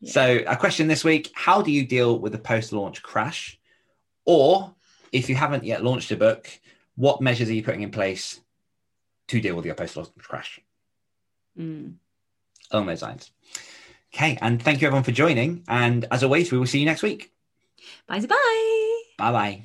[0.00, 0.12] Yeah.
[0.12, 3.58] So a question this week: How do you deal with a post-launch crash?
[4.24, 4.74] Or
[5.10, 6.48] if you haven't yet launched a book,
[6.96, 8.40] what measures are you putting in place
[9.28, 10.60] to deal with your post-launch crash?
[11.58, 11.94] Mm.
[12.70, 13.30] Along those lines.
[14.14, 15.64] Okay, and thank you everyone for joining.
[15.68, 17.32] And as always, we will see you next week.
[18.06, 19.02] Bye bye.
[19.18, 19.62] Bye bye.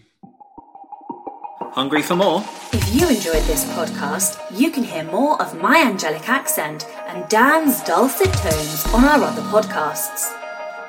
[1.73, 2.43] Hungry for more?
[2.73, 7.84] If you enjoyed this podcast, you can hear more of my angelic accent and Dan's
[7.84, 10.34] dulcet tones on our other podcasts.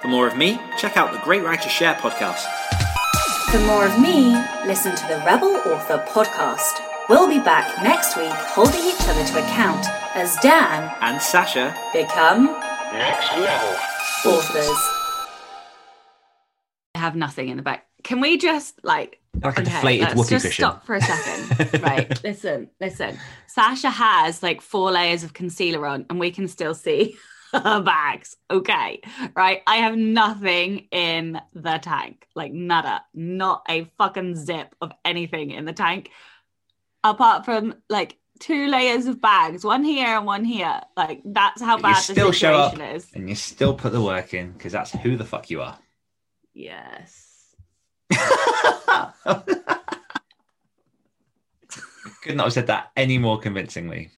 [0.00, 2.46] For more of me, check out the Great Writer Share podcast.
[3.50, 4.32] For more of me,
[4.66, 6.80] listen to the Rebel Author podcast.
[7.08, 12.44] We'll be back next week holding each other to account as Dan And Sacha, become
[12.92, 13.76] Next level.
[14.26, 14.78] authors.
[16.94, 17.86] I have nothing in the back.
[18.04, 20.64] Can we just like Like a okay, deflated let's just cushion.
[20.64, 21.82] stop for a second.
[21.82, 22.22] right.
[22.24, 23.18] Listen, listen.
[23.46, 27.18] Sacha has like four layers of concealer on, and we can still see her
[27.84, 28.36] bags.
[28.50, 29.00] Okay.
[29.34, 29.62] Right.
[29.66, 32.26] I have nothing in the tank.
[32.34, 33.02] Like nada.
[33.14, 36.10] Not a fucking zip of anything in the tank.
[37.04, 40.80] Apart from like two layers of bags, one here and one here.
[40.96, 43.06] Like that's how But you bad the still show up situation is.
[43.14, 45.78] and you still put the work in because that's who the fuck you are.
[46.54, 47.24] Yes.
[52.22, 54.06] Could not have said that any more convincingly.